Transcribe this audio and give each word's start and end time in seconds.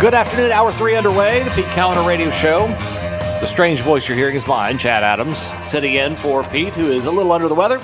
Good 0.00 0.14
afternoon, 0.14 0.52
hour 0.52 0.70
three 0.70 0.94
underway, 0.94 1.42
the 1.42 1.50
Pete 1.50 1.64
Kaliner 1.64 2.06
Radio 2.06 2.30
Show. 2.30 2.68
The 2.68 3.46
strange 3.46 3.80
voice 3.80 4.06
you're 4.06 4.16
hearing 4.16 4.36
is 4.36 4.46
mine, 4.46 4.78
Chad 4.78 5.02
Adams, 5.02 5.50
sitting 5.64 5.94
in 5.94 6.16
for 6.16 6.44
Pete, 6.44 6.72
who 6.74 6.92
is 6.92 7.06
a 7.06 7.10
little 7.10 7.32
under 7.32 7.48
the 7.48 7.56
weather. 7.56 7.82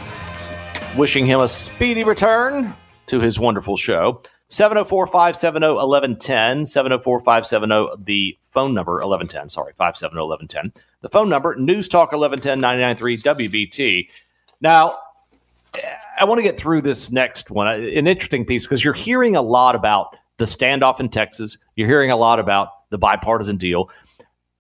Wishing 0.96 1.27
him 1.27 1.41
a 1.41 1.48
speedy 1.48 2.05
return 2.05 2.72
to 3.06 3.19
his 3.19 3.41
wonderful 3.41 3.77
show. 3.77 4.22
704 4.46 5.08
570 5.08 5.66
1110. 5.66 6.66
704 6.66 7.19
570, 7.19 8.05
the 8.05 8.38
phone 8.52 8.74
number 8.74 8.92
1110. 8.92 9.50
Sorry, 9.50 9.72
570 9.72 10.16
1110. 10.16 10.84
The 11.00 11.08
phone 11.08 11.28
number, 11.28 11.56
News 11.56 11.88
Talk 11.88 12.12
1110 12.12 12.60
993 12.60 13.16
WBT. 13.48 14.08
Now, 14.60 14.98
I 16.16 16.22
want 16.22 16.38
to 16.38 16.44
get 16.44 16.56
through 16.56 16.83
this 16.83 17.10
next 17.10 17.50
one, 17.50 17.66
an 17.66 18.06
interesting 18.06 18.44
piece, 18.44 18.69
because 18.69 18.84
you're 18.84 18.94
hearing 18.94 19.34
a 19.34 19.42
lot 19.42 19.74
about 19.74 20.14
the 20.38 20.44
standoff 20.44 21.00
in 21.00 21.08
Texas. 21.08 21.58
You're 21.77 21.88
hearing 21.88 22.10
a 22.10 22.16
lot 22.16 22.38
about 22.38 22.68
the 22.90 22.98
bipartisan 22.98 23.56
deal. 23.56 23.90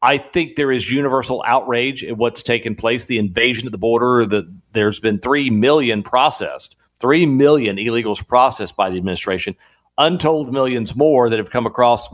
I 0.02 0.18
think 0.18 0.56
there 0.56 0.70
is 0.70 0.92
universal 0.92 1.42
outrage 1.46 2.04
at 2.04 2.18
what's 2.18 2.42
taken 2.42 2.74
place, 2.74 3.06
the 3.06 3.18
invasion 3.18 3.66
of 3.66 3.72
the 3.72 3.78
border. 3.78 4.26
The, 4.26 4.52
there's 4.72 5.00
been 5.00 5.18
3 5.18 5.50
million 5.50 6.02
processed, 6.02 6.76
3 7.00 7.26
million 7.26 7.76
illegals 7.76 8.26
processed 8.26 8.76
by 8.76 8.90
the 8.90 8.98
administration, 8.98 9.56
untold 9.96 10.52
millions 10.52 10.94
more 10.94 11.30
that 11.30 11.38
have 11.38 11.50
come 11.50 11.66
across 11.66 12.08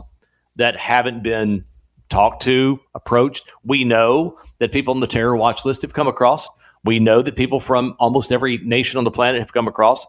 that 0.55 0.77
haven't 0.77 1.23
been 1.23 1.65
talked 2.09 2.43
to, 2.43 2.79
approached. 2.95 3.43
We 3.63 3.83
know 3.83 4.37
that 4.59 4.71
people 4.71 4.93
on 4.93 4.99
the 4.99 5.07
terror 5.07 5.35
watch 5.35 5.65
list 5.65 5.81
have 5.81 5.93
come 5.93 6.07
across. 6.07 6.47
We 6.83 6.99
know 6.99 7.21
that 7.21 7.35
people 7.35 7.59
from 7.59 7.95
almost 7.99 8.31
every 8.31 8.57
nation 8.59 8.97
on 8.97 9.03
the 9.03 9.11
planet 9.11 9.41
have 9.41 9.53
come 9.53 9.67
across 9.67 10.05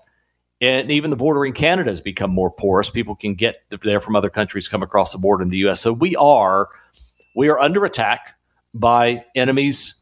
and 0.63 0.93
even 0.93 1.11
the 1.11 1.17
border 1.17 1.45
in 1.45 1.53
Canada 1.53 1.91
has 1.91 2.01
become 2.01 2.31
more 2.31 2.51
porous. 2.51 2.89
People 2.89 3.17
can 3.17 3.35
get 3.35 3.67
there 3.83 4.01
from 4.01 4.15
other 4.15 4.31
countries, 4.31 4.69
come 4.69 4.83
across 4.83 5.11
the 5.11 5.19
border 5.19 5.43
in 5.43 5.49
the 5.49 5.59
U.S. 5.59 5.81
So 5.81 5.93
we 5.93 6.15
are 6.17 6.69
we 7.35 7.49
are 7.49 7.59
under 7.59 7.85
attack 7.85 8.39
by 8.73 9.25
enemies, 9.35 9.95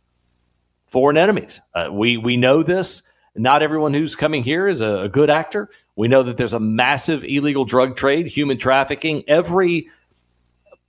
foreign 0.87 1.17
enemies. 1.17 1.61
Uh, 1.75 1.89
we 1.91 2.19
we 2.19 2.37
know 2.37 2.63
this. 2.63 3.03
Not 3.35 3.63
everyone 3.63 3.95
who's 3.95 4.15
coming 4.15 4.43
here 4.43 4.69
is 4.69 4.83
a, 4.83 5.03
a 5.03 5.09
good 5.09 5.31
actor. 5.31 5.71
We 5.97 6.09
know 6.09 6.23
that 6.23 6.37
there's 6.37 6.53
a 6.53 6.61
massive 6.61 7.25
illegal 7.25 7.65
drug 7.65 7.97
trade, 7.97 8.27
human 8.27 8.59
trafficking, 8.59 9.25
every 9.29 9.89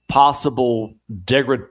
possible 0.09 0.93
degrad- 1.23 1.67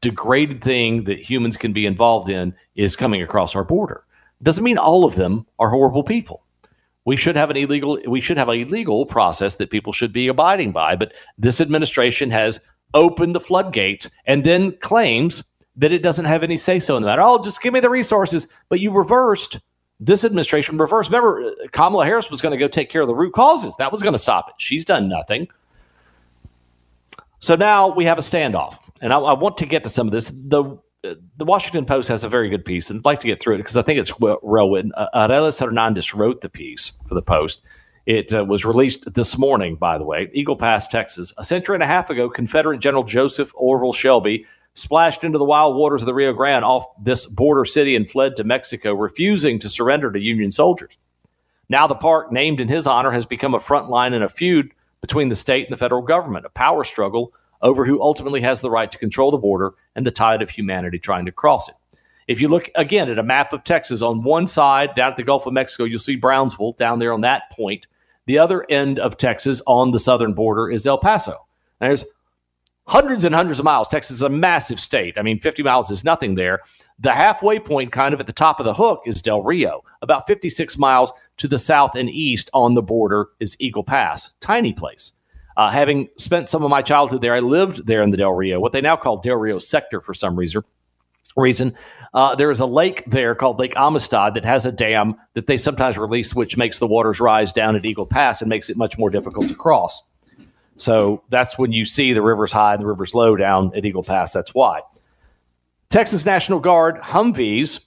degraded 0.00 0.62
thing 0.62 1.04
that 1.04 1.18
humans 1.18 1.56
can 1.56 1.72
be 1.72 1.86
involved 1.86 2.28
in 2.28 2.54
is 2.76 2.94
coming 2.94 3.20
across 3.20 3.56
our 3.56 3.64
border. 3.64 4.04
Doesn't 4.44 4.62
mean 4.62 4.78
all 4.78 5.04
of 5.04 5.16
them 5.16 5.46
are 5.58 5.70
horrible 5.70 6.04
people 6.04 6.44
we 7.04 7.16
should 7.16 7.36
have 7.36 7.50
an 7.50 7.56
illegal 7.56 7.98
we 8.06 8.20
should 8.20 8.36
have 8.36 8.48
a 8.48 8.64
legal 8.64 9.06
process 9.06 9.56
that 9.56 9.70
people 9.70 9.92
should 9.92 10.12
be 10.12 10.28
abiding 10.28 10.72
by. 10.72 10.96
But 10.96 11.12
this 11.38 11.60
administration 11.60 12.30
has 12.30 12.60
opened 12.94 13.34
the 13.34 13.40
floodgates 13.40 14.08
and 14.26 14.44
then 14.44 14.76
claims 14.78 15.42
that 15.76 15.92
it 15.92 16.02
doesn't 16.02 16.26
have 16.26 16.42
any 16.42 16.56
say 16.56 16.78
so 16.78 16.96
in 16.96 17.02
the 17.02 17.06
matter. 17.06 17.22
Oh 17.22 17.42
just 17.42 17.62
give 17.62 17.72
me 17.72 17.80
the 17.80 17.90
resources. 17.90 18.46
But 18.68 18.80
you 18.80 18.92
reversed 18.92 19.58
this 19.98 20.24
administration 20.24 20.78
reversed. 20.78 21.10
Remember 21.10 21.42
uh, 21.42 21.68
kamala 21.72 22.04
harris 22.04 22.30
was 22.30 22.40
going 22.40 22.52
to 22.52 22.58
go 22.58 22.68
take 22.68 22.90
care 22.90 23.02
of 23.02 23.08
the 23.08 23.14
root 23.14 23.32
causes. 23.34 23.76
That 23.76 23.92
was 23.92 24.02
going 24.02 24.14
to 24.14 24.18
stop 24.18 24.48
it. 24.48 24.54
She's 24.58 24.84
done 24.84 25.08
nothing. 25.08 25.48
So 27.40 27.56
now 27.56 27.88
we 27.88 28.04
have 28.04 28.18
a 28.18 28.22
standoff. 28.22 28.76
And 29.00 29.12
I, 29.12 29.18
I 29.18 29.34
want 29.34 29.58
to 29.58 29.66
get 29.66 29.82
to 29.84 29.90
some 29.90 30.06
of 30.06 30.12
this. 30.12 30.30
The 30.32 30.78
the 31.02 31.44
Washington 31.44 31.84
Post 31.84 32.08
has 32.08 32.24
a 32.24 32.28
very 32.28 32.48
good 32.48 32.64
piece, 32.64 32.90
and 32.90 32.98
I'd 32.98 33.04
like 33.04 33.20
to 33.20 33.26
get 33.26 33.40
through 33.40 33.56
it 33.56 33.58
because 33.58 33.76
I 33.76 33.82
think 33.82 33.98
it's 33.98 34.18
well, 34.18 34.38
written. 34.42 34.92
Uh, 34.96 35.08
Arelis 35.14 35.60
Hernandez 35.60 36.14
wrote 36.14 36.40
the 36.40 36.48
piece 36.48 36.92
for 37.08 37.14
the 37.14 37.22
Post. 37.22 37.62
It 38.06 38.32
uh, 38.32 38.44
was 38.44 38.64
released 38.64 39.12
this 39.14 39.38
morning, 39.38 39.76
by 39.76 39.98
the 39.98 40.04
way. 40.04 40.30
Eagle 40.32 40.56
Pass, 40.56 40.88
Texas. 40.88 41.32
A 41.38 41.44
century 41.44 41.76
and 41.76 41.82
a 41.82 41.86
half 41.86 42.10
ago, 42.10 42.28
Confederate 42.28 42.78
General 42.78 43.04
Joseph 43.04 43.52
Orville 43.54 43.92
Shelby 43.92 44.46
splashed 44.74 45.22
into 45.22 45.38
the 45.38 45.44
wild 45.44 45.76
waters 45.76 46.02
of 46.02 46.06
the 46.06 46.14
Rio 46.14 46.32
Grande 46.32 46.64
off 46.64 46.86
this 47.02 47.26
border 47.26 47.64
city 47.64 47.94
and 47.94 48.08
fled 48.08 48.36
to 48.36 48.44
Mexico, 48.44 48.94
refusing 48.94 49.58
to 49.58 49.68
surrender 49.68 50.10
to 50.10 50.18
Union 50.18 50.50
soldiers. 50.50 50.98
Now, 51.68 51.86
the 51.86 51.94
park, 51.94 52.32
named 52.32 52.60
in 52.60 52.68
his 52.68 52.86
honor, 52.86 53.10
has 53.10 53.26
become 53.26 53.54
a 53.54 53.60
front 53.60 53.88
line 53.88 54.14
in 54.14 54.22
a 54.22 54.28
feud 54.28 54.72
between 55.00 55.28
the 55.28 55.36
state 55.36 55.66
and 55.66 55.72
the 55.72 55.78
federal 55.78 56.02
government, 56.02 56.46
a 56.46 56.50
power 56.50 56.84
struggle 56.84 57.32
over 57.62 57.84
who 57.84 58.02
ultimately 58.02 58.40
has 58.40 58.60
the 58.60 58.70
right 58.70 58.90
to 58.90 58.98
control 58.98 59.30
the 59.30 59.38
border 59.38 59.74
and 59.94 60.04
the 60.04 60.10
tide 60.10 60.42
of 60.42 60.50
humanity 60.50 60.98
trying 60.98 61.24
to 61.26 61.32
cross 61.32 61.68
it. 61.68 61.74
If 62.28 62.40
you 62.40 62.48
look 62.48 62.70
again 62.76 63.10
at 63.10 63.18
a 63.18 63.22
map 63.22 63.52
of 63.52 63.64
Texas, 63.64 64.02
on 64.02 64.22
one 64.22 64.46
side 64.46 64.94
down 64.94 65.10
at 65.10 65.16
the 65.16 65.24
Gulf 65.24 65.46
of 65.46 65.52
Mexico, 65.52 65.84
you'll 65.84 65.98
see 65.98 66.16
Brownsville 66.16 66.72
down 66.72 66.98
there 66.98 67.12
on 67.12 67.22
that 67.22 67.50
point. 67.50 67.86
The 68.26 68.38
other 68.38 68.64
end 68.70 68.98
of 68.98 69.16
Texas 69.16 69.60
on 69.66 69.90
the 69.90 69.98
southern 69.98 70.32
border 70.32 70.70
is 70.70 70.86
El 70.86 70.98
Paso. 70.98 71.44
There's 71.80 72.04
hundreds 72.86 73.24
and 73.24 73.34
hundreds 73.34 73.58
of 73.58 73.64
miles. 73.64 73.88
Texas 73.88 74.16
is 74.16 74.22
a 74.22 74.28
massive 74.28 74.78
state. 74.78 75.18
I 75.18 75.22
mean, 75.22 75.40
50 75.40 75.62
miles 75.62 75.90
is 75.90 76.04
nothing 76.04 76.34
there. 76.34 76.60
The 77.00 77.12
halfway 77.12 77.58
point, 77.58 77.90
kind 77.90 78.14
of 78.14 78.20
at 78.20 78.26
the 78.26 78.32
top 78.32 78.60
of 78.60 78.64
the 78.64 78.74
hook, 78.74 79.02
is 79.06 79.22
Del 79.22 79.42
Rio. 79.42 79.82
About 80.02 80.26
56 80.26 80.78
miles 80.78 81.12
to 81.38 81.48
the 81.48 81.58
south 81.58 81.96
and 81.96 82.08
east 82.08 82.50
on 82.54 82.74
the 82.74 82.82
border 82.82 83.30
is 83.40 83.56
Eagle 83.58 83.84
Pass. 83.84 84.32
Tiny 84.40 84.72
place. 84.72 85.12
Uh, 85.56 85.70
having 85.70 86.08
spent 86.16 86.48
some 86.48 86.64
of 86.64 86.70
my 86.70 86.82
childhood 86.82 87.20
there, 87.20 87.34
I 87.34 87.40
lived 87.40 87.86
there 87.86 88.02
in 88.02 88.10
the 88.10 88.16
Del 88.16 88.32
Rio, 88.32 88.60
what 88.60 88.72
they 88.72 88.80
now 88.80 88.96
call 88.96 89.18
Del 89.18 89.36
Rio 89.36 89.58
sector 89.58 90.00
for 90.00 90.14
some 90.14 90.36
reason. 90.36 90.62
Reason 91.34 91.74
uh, 92.12 92.34
there 92.34 92.50
is 92.50 92.60
a 92.60 92.66
lake 92.66 93.04
there 93.06 93.34
called 93.34 93.58
Lake 93.58 93.72
Amistad 93.74 94.34
that 94.34 94.44
has 94.44 94.66
a 94.66 94.72
dam 94.72 95.14
that 95.32 95.46
they 95.46 95.56
sometimes 95.56 95.96
release, 95.96 96.34
which 96.34 96.58
makes 96.58 96.78
the 96.78 96.86
waters 96.86 97.20
rise 97.20 97.52
down 97.52 97.74
at 97.74 97.86
Eagle 97.86 98.06
Pass 98.06 98.42
and 98.42 98.50
makes 98.50 98.68
it 98.68 98.76
much 98.76 98.98
more 98.98 99.08
difficult 99.08 99.48
to 99.48 99.54
cross. 99.54 100.02
So 100.76 101.22
that's 101.30 101.58
when 101.58 101.72
you 101.72 101.84
see 101.86 102.12
the 102.12 102.20
rivers 102.20 102.52
high 102.52 102.74
and 102.74 102.82
the 102.82 102.86
rivers 102.86 103.14
low 103.14 103.36
down 103.36 103.72
at 103.74 103.86
Eagle 103.86 104.02
Pass. 104.02 104.32
That's 104.32 104.54
why. 104.54 104.80
Texas 105.88 106.26
National 106.26 106.58
Guard 106.58 106.96
Humvees 106.96 107.80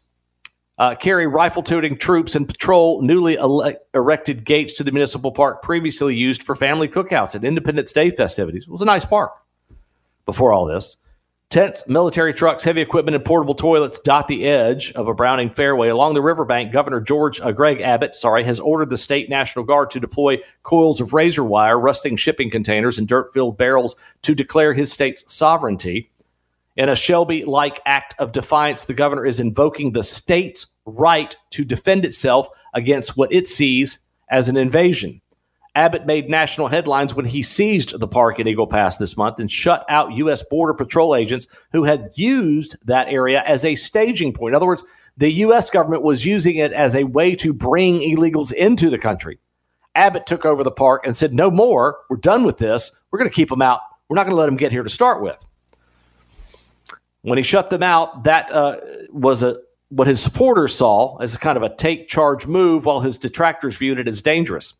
uh, 0.78 0.96
carry 0.96 1.28
rifle 1.28 1.64
toting 1.64 1.98
troops 1.98 2.36
and 2.36 2.48
patrol 2.48 3.02
newly 3.02 3.38
ele- 3.38 3.74
erected 3.94 4.44
gates 4.44 4.74
to 4.74 4.84
the 4.84 4.92
municipal 4.92 5.32
park 5.32 5.62
previously 5.62 6.16
used 6.16 6.44
for 6.44 6.56
family 6.56 6.88
cookouts 6.88 7.36
and 7.36 7.44
Independence 7.46 7.92
Day 7.92 8.10
festivities. 8.10 8.64
It 8.64 8.72
was 8.72 8.82
a 8.82 8.86
nice 8.86 9.06
park 9.06 9.32
before 10.26 10.52
all 10.52 10.66
this. 10.66 10.98
Tents, 11.52 11.88
military 11.88 12.34
trucks, 12.34 12.64
heavy 12.64 12.82
equipment, 12.82 13.16
and 13.16 13.24
portable 13.24 13.54
toilets 13.54 14.00
dot 14.00 14.28
the 14.28 14.46
edge 14.48 14.92
of 14.94 15.08
a 15.08 15.14
Browning 15.14 15.52
fairway. 15.52 15.90
Along 15.90 16.16
the 16.16 16.22
riverbank, 16.22 16.74
Governor 16.74 17.00
George 17.00 17.40
uh, 17.40 17.52
Greg 17.52 17.82
Abbott, 17.82 18.16
sorry, 18.16 18.44
has 18.44 18.60
ordered 18.60 18.90
the 18.90 18.98
state 18.98 19.30
National 19.30 19.64
Guard 19.64 19.92
to 19.92 20.00
deploy 20.00 20.40
coils 20.64 21.00
of 21.00 21.14
razor 21.14 21.44
wire, 21.44 21.80
rusting 21.80 22.18
shipping 22.18 22.50
containers, 22.50 22.98
and 22.98 23.08
dirt-filled 23.08 23.58
barrels 23.60 23.96
to 24.24 24.34
declare 24.34 24.74
his 24.74 24.92
state's 24.92 25.32
sovereignty. 25.32 26.10
In 26.76 26.90
a 26.90 26.96
Shelby 26.96 27.46
like 27.46 27.80
act 27.86 28.16
of 28.20 28.34
defiance, 28.34 28.86
the 28.86 28.94
governor 28.94 29.26
is 29.26 29.40
invoking 29.40 29.92
the 29.92 30.04
state's 30.04 30.68
right 30.86 31.36
to 31.52 31.64
defend 31.64 32.04
itself 32.04 32.48
against 32.74 33.16
what 33.16 33.32
it 33.32 33.48
sees 33.48 34.00
as 34.30 34.50
an 34.50 34.58
invasion. 34.58 35.22
Abbott 35.76 36.06
made 36.06 36.30
national 36.30 36.68
headlines 36.68 37.16
when 37.16 37.26
he 37.26 37.42
seized 37.42 37.98
the 38.00 38.08
park 38.08 38.40
at 38.40 38.48
Eagle 38.48 38.68
Pass 38.68 38.98
this 38.98 39.18
month 39.18 39.40
and 39.40 39.52
shut 39.52 39.86
out 39.90 40.14
U.S. 40.14 40.44
Border 40.50 40.74
Patrol 40.74 41.16
agents 41.16 41.48
who 41.72 41.84
had 41.84 42.12
used 42.16 42.78
that 42.86 43.08
area 43.08 43.44
as 43.46 43.66
a 43.66 43.76
staging 43.76 44.34
point. 44.34 44.54
In 44.54 44.56
other 44.56 44.66
words, 44.66 44.84
the 45.18 45.32
U.S. 45.32 45.70
government 45.70 46.04
was 46.04 46.26
using 46.26 46.56
it 46.56 46.72
as 46.74 46.96
a 46.96 47.04
way 47.04 47.36
to 47.36 47.54
bring 47.54 48.00
illegals 48.00 48.54
into 48.54 48.90
the 48.90 48.98
country. 48.98 49.40
Abbott 49.96 50.26
took 50.26 50.46
over 50.46 50.64
the 50.64 50.72
park 50.72 51.06
and 51.06 51.16
said, 51.16 51.34
No 51.34 51.50
more. 51.50 52.00
We're 52.10 52.18
done 52.18 52.44
with 52.44 52.58
this. 52.58 52.92
We're 53.12 53.20
going 53.20 53.30
to 53.30 53.36
keep 53.36 53.50
them 53.50 53.62
out. 53.62 53.80
We're 54.10 54.16
not 54.16 54.26
going 54.26 54.36
to 54.36 54.40
let 54.40 54.48
them 54.48 54.58
get 54.58 54.74
here 54.74 54.84
to 54.84 54.90
start 54.90 55.22
with. 55.22 55.44
When 57.26 57.40
he 57.40 57.44
shut 57.44 57.72
them 57.72 57.82
out, 57.82 58.24
that 58.26 58.52
uh, 58.52 58.78
was 59.10 59.42
a 59.42 59.58
what 59.90 60.08
his 60.08 60.22
supporters 60.22 60.76
saw 60.76 61.18
as 61.18 61.34
a 61.34 61.40
kind 61.40 61.58
of 61.58 61.64
a 61.64 61.76
take 61.76 62.08
charge 62.08 62.46
move, 62.46 62.86
while 62.86 63.00
his 63.00 63.18
detractors 63.18 63.78
viewed 63.78 64.00
it 64.00 64.08
as 64.08 64.22
dangerous. 64.22 64.76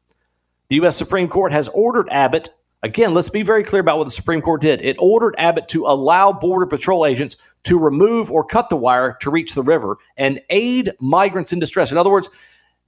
The 0.68 0.76
U.S. 0.76 0.96
Supreme 0.96 1.28
Court 1.28 1.52
has 1.52 1.70
ordered 1.70 2.08
Abbott. 2.12 2.50
Again, 2.84 3.16
let's 3.16 3.30
be 3.30 3.42
very 3.42 3.64
clear 3.64 3.80
about 3.80 3.98
what 3.98 4.04
the 4.04 4.12
Supreme 4.12 4.42
Court 4.42 4.62
did. 4.62 4.80
It 4.82 4.96
ordered 5.00 5.34
Abbott 5.40 5.68
to 5.70 5.86
allow 5.88 6.32
Border 6.32 6.68
Patrol 6.68 7.08
agents 7.08 7.38
to 7.64 7.80
remove 7.80 8.30
or 8.32 8.44
cut 8.44 8.70
the 8.70 8.76
wire 8.76 9.18
to 9.22 9.32
reach 9.32 9.56
the 9.56 9.64
river 9.64 9.98
and 10.18 10.40
aid 10.52 10.92
migrants 11.00 11.52
in 11.52 11.58
distress. 11.58 11.92
In 11.92 11.98
other 11.98 12.12
words, 12.12 12.30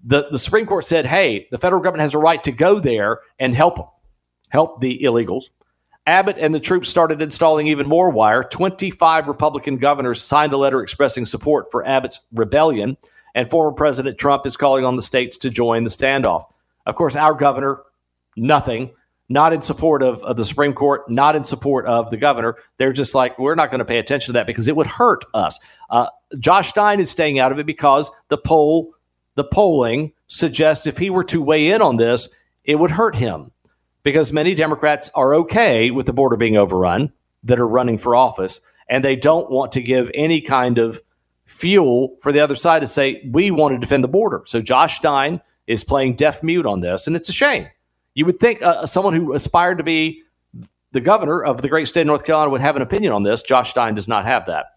the, 0.04 0.28
the 0.30 0.40
Supreme 0.40 0.68
Court 0.68 0.86
said, 0.86 1.08
hey, 1.08 1.48
the 1.50 1.58
federal 1.58 1.82
government 1.82 2.02
has 2.02 2.14
a 2.14 2.20
right 2.20 2.44
to 2.44 2.52
go 2.52 2.80
there 2.80 3.22
and 3.40 3.56
help 3.56 3.78
them, 3.78 3.88
help 4.50 4.82
the 4.82 5.00
illegals. 5.00 5.46
Abbott 6.08 6.38
and 6.40 6.56
the 6.56 6.60
troops 6.60 6.88
started 6.88 7.22
installing 7.22 7.68
even 7.68 7.88
more 7.88 8.10
wire. 8.10 8.42
25 8.42 9.28
Republican 9.28 9.78
governors 9.78 10.24
signed 10.24 10.54
a 10.54 10.58
letter 10.58 10.82
expressing 10.82 11.26
support 11.26 11.70
for 11.70 11.86
Abbott's 11.86 12.22
rebellion, 12.32 12.96
and 13.36 13.50
former 13.50 13.74
President 13.74 14.18
Trump 14.18 14.46
is 14.46 14.56
calling 14.56 14.86
on 14.86 14.96
the 14.96 15.02
states 15.02 15.38
to 15.40 15.50
join 15.50 15.84
the 15.84 15.90
standoff. 15.90 16.44
Of 16.86 16.96
course, 16.96 17.18
our 17.18 17.34
governor, 17.34 17.82
nothing, 18.38 18.92
not 19.28 19.52
in 19.52 19.62
support 19.62 20.02
of, 20.02 20.24
of 20.24 20.38
the 20.38 20.46
Supreme 20.46 20.72
Court, 20.72 21.10
not 21.10 21.36
in 21.36 21.44
support 21.44 21.86
of 21.86 22.10
the 22.10 22.16
governor. 22.16 22.56
They're 22.78 22.94
just 22.94 23.14
like, 23.14 23.38
we're 23.38 23.56
not 23.56 23.70
going 23.70 23.80
to 23.80 23.86
pay 23.86 24.00
attention 24.00 24.28
to 24.28 24.40
that 24.40 24.48
because 24.48 24.70
it 24.70 24.78
would 24.78 24.88
hurt 24.88 25.26
us. 25.34 25.60
Uh, 25.90 26.08
Josh 26.40 26.70
Stein 26.70 27.02
is 27.02 27.12
staying 27.12 27.38
out 27.38 27.52
of 27.52 27.60
it 27.60 27.66
because 27.66 28.10
the 28.30 28.38
poll, 28.38 28.94
the 29.36 29.44
polling 29.44 30.14
suggests 30.28 30.88
if 30.88 30.98
he 30.98 31.10
were 31.10 31.26
to 31.26 31.42
weigh 31.42 31.72
in 31.72 31.82
on 31.82 31.98
this, 31.98 32.30
it 32.64 32.76
would 32.76 32.92
hurt 32.92 33.16
him 33.16 33.52
because 34.08 34.32
many 34.32 34.56
Democrats 34.56 35.12
are 35.16 35.36
okay 35.36 35.92
with 35.92 36.06
the 36.06 36.14
border 36.14 36.38
being 36.38 36.56
overrun 36.56 37.12
that 37.44 37.60
are 37.60 37.68
running 37.68 37.98
for 37.98 38.16
office, 38.16 38.62
and 38.88 39.04
they 39.04 39.18
don't 39.18 39.52
want 39.52 39.74
to 39.74 39.82
give 39.82 40.10
any 40.14 40.40
kind 40.40 40.78
of 40.78 41.02
fuel 41.44 42.16
for 42.22 42.32
the 42.32 42.40
other 42.40 42.56
side 42.56 42.80
to 42.80 42.88
say, 42.88 43.22
we 43.34 43.52
want 43.52 43.76
to 43.76 43.78
defend 43.78 44.06
the 44.06 44.08
border. 44.08 44.44
So 44.46 44.62
Josh 44.62 44.96
Stein 44.96 45.42
is 45.68 45.84
playing 45.84 46.16
deaf 46.16 46.42
mute 46.42 46.66
on 46.66 46.80
this, 46.80 47.06
and 47.06 47.18
it's 47.18 47.28
a 47.28 47.34
shame. 47.34 47.68
You 48.14 48.26
would 48.26 48.40
think 48.40 48.62
uh, 48.62 48.86
someone 48.86 49.14
who 49.14 49.34
aspired 49.34 49.78
to 49.80 49.84
be 49.84 50.24
the 50.94 51.02
governor 51.02 51.44
of 51.44 51.62
the 51.62 51.68
great 51.68 51.90
state 51.90 52.00
of 52.00 52.08
North 52.08 52.24
Carolina 52.24 52.50
would 52.52 52.62
have 52.62 52.78
an 52.78 52.84
opinion 52.84 53.12
on 53.12 53.24
this. 53.24 53.42
Josh 53.42 53.72
Stein 53.72 53.94
does 53.94 54.08
not 54.08 54.24
have 54.24 54.46
that. 54.46 54.77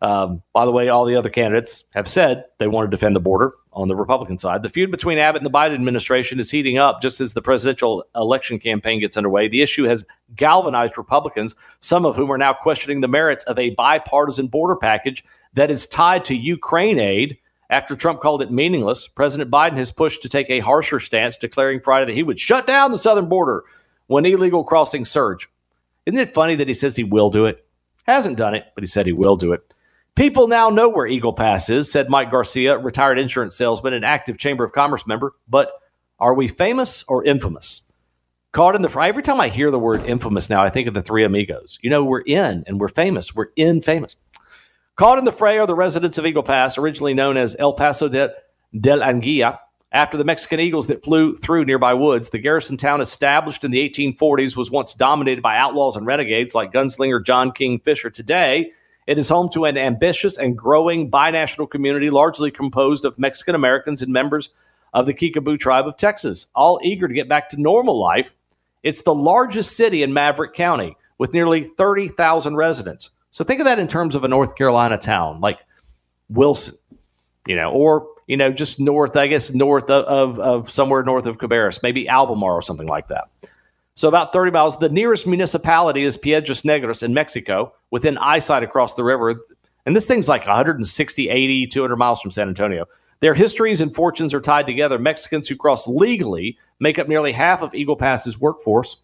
Um, 0.00 0.42
by 0.52 0.64
the 0.64 0.70
way, 0.70 0.88
all 0.88 1.04
the 1.04 1.16
other 1.16 1.30
candidates 1.30 1.84
have 1.94 2.06
said 2.06 2.44
they 2.58 2.68
want 2.68 2.86
to 2.86 2.90
defend 2.90 3.16
the 3.16 3.20
border 3.20 3.52
on 3.72 3.88
the 3.88 3.96
Republican 3.96 4.38
side. 4.38 4.62
The 4.62 4.68
feud 4.68 4.90
between 4.90 5.18
Abbott 5.18 5.42
and 5.42 5.46
the 5.46 5.56
Biden 5.56 5.74
administration 5.74 6.38
is 6.38 6.50
heating 6.50 6.78
up 6.78 7.02
just 7.02 7.20
as 7.20 7.34
the 7.34 7.42
presidential 7.42 8.04
election 8.14 8.58
campaign 8.60 9.00
gets 9.00 9.16
underway. 9.16 9.48
The 9.48 9.62
issue 9.62 9.84
has 9.84 10.04
galvanized 10.36 10.98
Republicans, 10.98 11.56
some 11.80 12.06
of 12.06 12.16
whom 12.16 12.30
are 12.30 12.38
now 12.38 12.52
questioning 12.52 13.00
the 13.00 13.08
merits 13.08 13.44
of 13.44 13.58
a 13.58 13.70
bipartisan 13.70 14.46
border 14.46 14.76
package 14.76 15.24
that 15.54 15.70
is 15.70 15.86
tied 15.86 16.24
to 16.26 16.36
Ukraine 16.36 17.00
aid. 17.00 17.38
After 17.70 17.94
Trump 17.94 18.20
called 18.20 18.40
it 18.40 18.50
meaningless, 18.50 19.08
President 19.08 19.50
Biden 19.50 19.76
has 19.76 19.92
pushed 19.92 20.22
to 20.22 20.28
take 20.28 20.48
a 20.48 20.60
harsher 20.60 21.00
stance, 21.00 21.36
declaring 21.36 21.80
Friday 21.80 22.06
that 22.06 22.14
he 22.14 22.22
would 22.22 22.38
shut 22.38 22.66
down 22.66 22.92
the 22.92 22.98
southern 22.98 23.28
border 23.28 23.64
when 24.06 24.24
illegal 24.24 24.64
crossings 24.64 25.10
surge. 25.10 25.48
Isn't 26.06 26.18
it 26.18 26.32
funny 26.32 26.54
that 26.54 26.68
he 26.68 26.74
says 26.74 26.96
he 26.96 27.04
will 27.04 27.30
do 27.30 27.46
it? 27.46 27.66
Hasn't 28.06 28.38
done 28.38 28.54
it, 28.54 28.64
but 28.74 28.82
he 28.82 28.88
said 28.88 29.04
he 29.04 29.12
will 29.12 29.36
do 29.36 29.52
it. 29.52 29.74
People 30.18 30.48
now 30.48 30.68
know 30.68 30.88
where 30.88 31.06
Eagle 31.06 31.32
Pass 31.32 31.70
is, 31.70 31.92
said 31.92 32.10
Mike 32.10 32.32
Garcia, 32.32 32.76
retired 32.76 33.20
insurance 33.20 33.54
salesman 33.54 33.94
and 33.94 34.04
active 34.04 34.36
Chamber 34.36 34.64
of 34.64 34.72
Commerce 34.72 35.06
member. 35.06 35.34
But 35.46 35.70
are 36.18 36.34
we 36.34 36.48
famous 36.48 37.04
or 37.06 37.24
infamous? 37.24 37.82
Caught 38.50 38.74
in 38.74 38.82
the 38.82 38.88
fray. 38.88 39.08
Every 39.08 39.22
time 39.22 39.40
I 39.40 39.48
hear 39.48 39.70
the 39.70 39.78
word 39.78 40.04
infamous 40.06 40.50
now, 40.50 40.60
I 40.60 40.70
think 40.70 40.88
of 40.88 40.94
the 40.94 41.02
three 41.02 41.22
amigos. 41.22 41.78
You 41.82 41.90
know, 41.90 42.04
we're 42.04 42.22
in 42.22 42.64
and 42.66 42.80
we're 42.80 42.88
famous. 42.88 43.32
We're 43.32 43.50
in 43.54 43.80
famous. 43.80 44.16
Caught 44.96 45.18
in 45.18 45.24
the 45.24 45.30
fray 45.30 45.56
are 45.58 45.68
the 45.68 45.76
residents 45.76 46.18
of 46.18 46.26
Eagle 46.26 46.42
Pass, 46.42 46.78
originally 46.78 47.14
known 47.14 47.36
as 47.36 47.54
El 47.56 47.74
Paso 47.74 48.08
de, 48.08 48.32
del 48.76 48.98
Águila. 48.98 49.60
After 49.92 50.18
the 50.18 50.24
Mexican 50.24 50.58
eagles 50.58 50.88
that 50.88 51.04
flew 51.04 51.36
through 51.36 51.64
nearby 51.64 51.94
woods, 51.94 52.30
the 52.30 52.40
garrison 52.40 52.76
town 52.76 53.00
established 53.00 53.62
in 53.62 53.70
the 53.70 53.88
1840s 53.88 54.56
was 54.56 54.68
once 54.68 54.94
dominated 54.94 55.42
by 55.42 55.56
outlaws 55.56 55.96
and 55.96 56.06
renegades 56.06 56.56
like 56.56 56.72
gunslinger 56.72 57.24
John 57.24 57.52
King 57.52 57.78
Fisher. 57.78 58.10
Today, 58.10 58.72
it 59.08 59.18
is 59.18 59.30
home 59.30 59.48
to 59.48 59.64
an 59.64 59.78
ambitious 59.78 60.36
and 60.36 60.56
growing 60.56 61.10
binational 61.10 61.68
community, 61.68 62.10
largely 62.10 62.50
composed 62.50 63.06
of 63.06 63.18
Mexican 63.18 63.54
Americans 63.54 64.02
and 64.02 64.12
members 64.12 64.50
of 64.92 65.06
the 65.06 65.14
Kickapoo 65.14 65.56
tribe 65.56 65.86
of 65.86 65.96
Texas, 65.96 66.46
all 66.54 66.78
eager 66.84 67.08
to 67.08 67.14
get 67.14 67.26
back 67.26 67.48
to 67.48 67.60
normal 67.60 67.98
life. 67.98 68.36
It's 68.82 69.00
the 69.00 69.14
largest 69.14 69.78
city 69.78 70.02
in 70.02 70.12
Maverick 70.12 70.52
County 70.52 70.94
with 71.16 71.32
nearly 71.32 71.64
30,000 71.64 72.54
residents. 72.54 73.10
So 73.30 73.44
think 73.44 73.60
of 73.60 73.64
that 73.64 73.78
in 73.78 73.88
terms 73.88 74.14
of 74.14 74.24
a 74.24 74.28
North 74.28 74.56
Carolina 74.56 74.98
town 74.98 75.40
like 75.40 75.64
Wilson, 76.28 76.76
you 77.46 77.56
know, 77.56 77.70
or, 77.70 78.08
you 78.26 78.36
know, 78.36 78.52
just 78.52 78.78
north, 78.78 79.16
I 79.16 79.26
guess, 79.26 79.54
north 79.54 79.88
of, 79.88 80.04
of, 80.04 80.38
of 80.38 80.70
somewhere 80.70 81.02
north 81.02 81.24
of 81.24 81.38
Cabarrus, 81.38 81.82
maybe 81.82 82.10
Albemarle 82.10 82.58
or 82.58 82.62
something 82.62 82.88
like 82.88 83.06
that. 83.06 83.28
So 83.98 84.06
about 84.06 84.32
30 84.32 84.52
miles. 84.52 84.78
The 84.78 84.88
nearest 84.88 85.26
municipality 85.26 86.04
is 86.04 86.16
Piedras 86.16 86.62
Negras 86.62 87.02
in 87.02 87.12
Mexico, 87.12 87.74
within 87.90 88.16
eyesight 88.18 88.62
across 88.62 88.94
the 88.94 89.02
river. 89.02 89.34
And 89.86 89.96
this 89.96 90.06
thing's 90.06 90.28
like 90.28 90.42
160, 90.42 91.28
80, 91.28 91.66
200 91.66 91.96
miles 91.96 92.20
from 92.20 92.30
San 92.30 92.46
Antonio. 92.46 92.84
Their 93.18 93.34
histories 93.34 93.80
and 93.80 93.92
fortunes 93.92 94.32
are 94.32 94.40
tied 94.40 94.68
together. 94.68 95.00
Mexicans 95.00 95.48
who 95.48 95.56
cross 95.56 95.88
legally 95.88 96.56
make 96.78 97.00
up 97.00 97.08
nearly 97.08 97.32
half 97.32 97.60
of 97.60 97.74
Eagle 97.74 97.96
Pass's 97.96 98.38
workforce. 98.38 98.98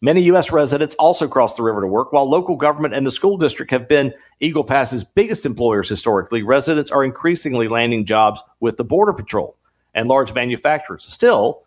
Many 0.00 0.22
U.S. 0.26 0.52
residents 0.52 0.94
also 0.94 1.26
cross 1.26 1.56
the 1.56 1.64
river 1.64 1.80
to 1.80 1.88
work. 1.88 2.12
While 2.12 2.30
local 2.30 2.54
government 2.54 2.94
and 2.94 3.04
the 3.04 3.10
school 3.10 3.36
district 3.36 3.72
have 3.72 3.88
been 3.88 4.14
Eagle 4.38 4.62
Pass's 4.62 5.02
biggest 5.02 5.46
employers 5.46 5.88
historically, 5.88 6.44
residents 6.44 6.92
are 6.92 7.02
increasingly 7.02 7.66
landing 7.66 8.04
jobs 8.04 8.40
with 8.60 8.76
the 8.76 8.84
Border 8.84 9.12
Patrol 9.12 9.56
and 9.94 10.06
large 10.06 10.32
manufacturers. 10.32 11.12
Still, 11.12 11.64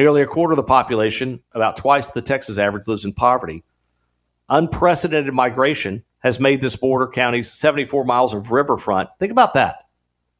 Nearly 0.00 0.22
a 0.22 0.26
quarter 0.26 0.52
of 0.52 0.56
the 0.56 0.62
population, 0.62 1.42
about 1.52 1.76
twice 1.76 2.08
the 2.08 2.22
Texas 2.22 2.56
average, 2.56 2.88
lives 2.88 3.04
in 3.04 3.12
poverty. 3.12 3.62
Unprecedented 4.48 5.34
migration 5.34 6.02
has 6.20 6.40
made 6.40 6.62
this 6.62 6.74
border 6.74 7.06
county 7.06 7.42
74 7.42 8.06
miles 8.06 8.32
of 8.32 8.50
riverfront. 8.50 9.10
Think 9.18 9.30
about 9.30 9.52
that. 9.52 9.88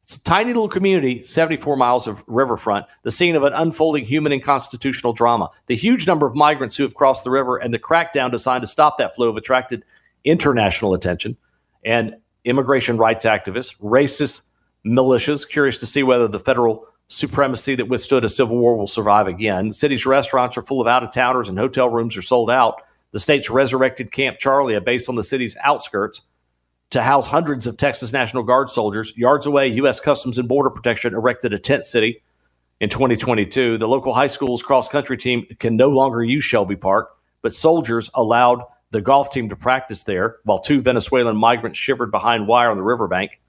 It's 0.01 0.15
a 0.15 0.23
tiny 0.23 0.47
little 0.47 0.67
community, 0.67 1.23
74 1.23 1.77
miles 1.77 2.07
of 2.07 2.23
riverfront, 2.25 2.87
the 3.03 3.11
scene 3.11 3.35
of 3.35 3.43
an 3.43 3.53
unfolding 3.53 4.03
human 4.03 4.31
and 4.31 4.41
constitutional 4.41 5.13
drama. 5.13 5.51
The 5.67 5.75
huge 5.75 6.07
number 6.07 6.25
of 6.25 6.33
migrants 6.33 6.75
who 6.75 6.81
have 6.81 6.95
crossed 6.95 7.23
the 7.23 7.29
river 7.29 7.57
and 7.57 7.71
the 7.71 7.77
crackdown 7.77 8.31
designed 8.31 8.63
to 8.63 8.67
stop 8.67 8.97
that 8.97 9.13
flow 9.13 9.27
have 9.27 9.37
attracted 9.37 9.85
international 10.23 10.95
attention 10.95 11.37
and 11.85 12.15
immigration 12.45 12.97
rights 12.97 13.25
activists, 13.25 13.77
racist 13.77 14.41
militias, 14.83 15.47
curious 15.47 15.77
to 15.77 15.85
see 15.85 16.01
whether 16.01 16.27
the 16.27 16.39
federal 16.39 16.87
supremacy 17.11 17.75
that 17.75 17.89
withstood 17.89 18.23
a 18.23 18.29
civil 18.29 18.57
war 18.57 18.75
will 18.77 18.87
survive 18.87 19.27
again. 19.27 19.67
The 19.67 19.73
city's 19.73 20.05
restaurants 20.05 20.57
are 20.57 20.61
full 20.61 20.79
of 20.79 20.87
out 20.87 21.03
of 21.03 21.11
towners 21.11 21.49
and 21.49 21.57
hotel 21.59 21.89
rooms 21.89 22.15
are 22.15 22.21
sold 22.21 22.49
out. 22.49 22.81
The 23.11 23.19
state's 23.19 23.49
resurrected 23.49 24.13
Camp 24.13 24.39
Charlie, 24.39 24.75
a 24.75 24.81
base 24.81 25.09
on 25.09 25.15
the 25.15 25.23
city's 25.23 25.57
outskirts, 25.61 26.21
to 26.91 27.01
house 27.01 27.27
hundreds 27.27 27.67
of 27.67 27.75
Texas 27.75 28.13
National 28.13 28.43
Guard 28.43 28.69
soldiers. 28.69 29.13
Yards 29.17 29.45
away, 29.45 29.67
U.S. 29.67 29.99
Customs 29.99 30.39
and 30.39 30.47
Border 30.47 30.69
Protection 30.69 31.13
erected 31.13 31.53
a 31.53 31.59
tent 31.59 31.83
city 31.83 32.23
in 32.79 32.87
2022. 32.89 33.77
The 33.77 33.87
local 33.87 34.13
high 34.13 34.27
school's 34.27 34.63
cross 34.63 34.87
country 34.87 35.17
team 35.17 35.45
can 35.59 35.75
no 35.75 35.89
longer 35.89 36.23
use 36.23 36.45
Shelby 36.45 36.77
Park, 36.77 37.09
but 37.41 37.53
soldiers 37.53 38.09
allowed 38.13 38.63
the 38.91 39.01
golf 39.01 39.31
team 39.31 39.49
to 39.49 39.55
practice 39.57 40.03
there 40.03 40.37
while 40.45 40.59
two 40.59 40.81
Venezuelan 40.81 41.35
migrants 41.35 41.77
shivered 41.77 42.11
behind 42.11 42.47
wire 42.47 42.71
on 42.71 42.77
the 42.77 42.83
riverbank. 42.83 43.41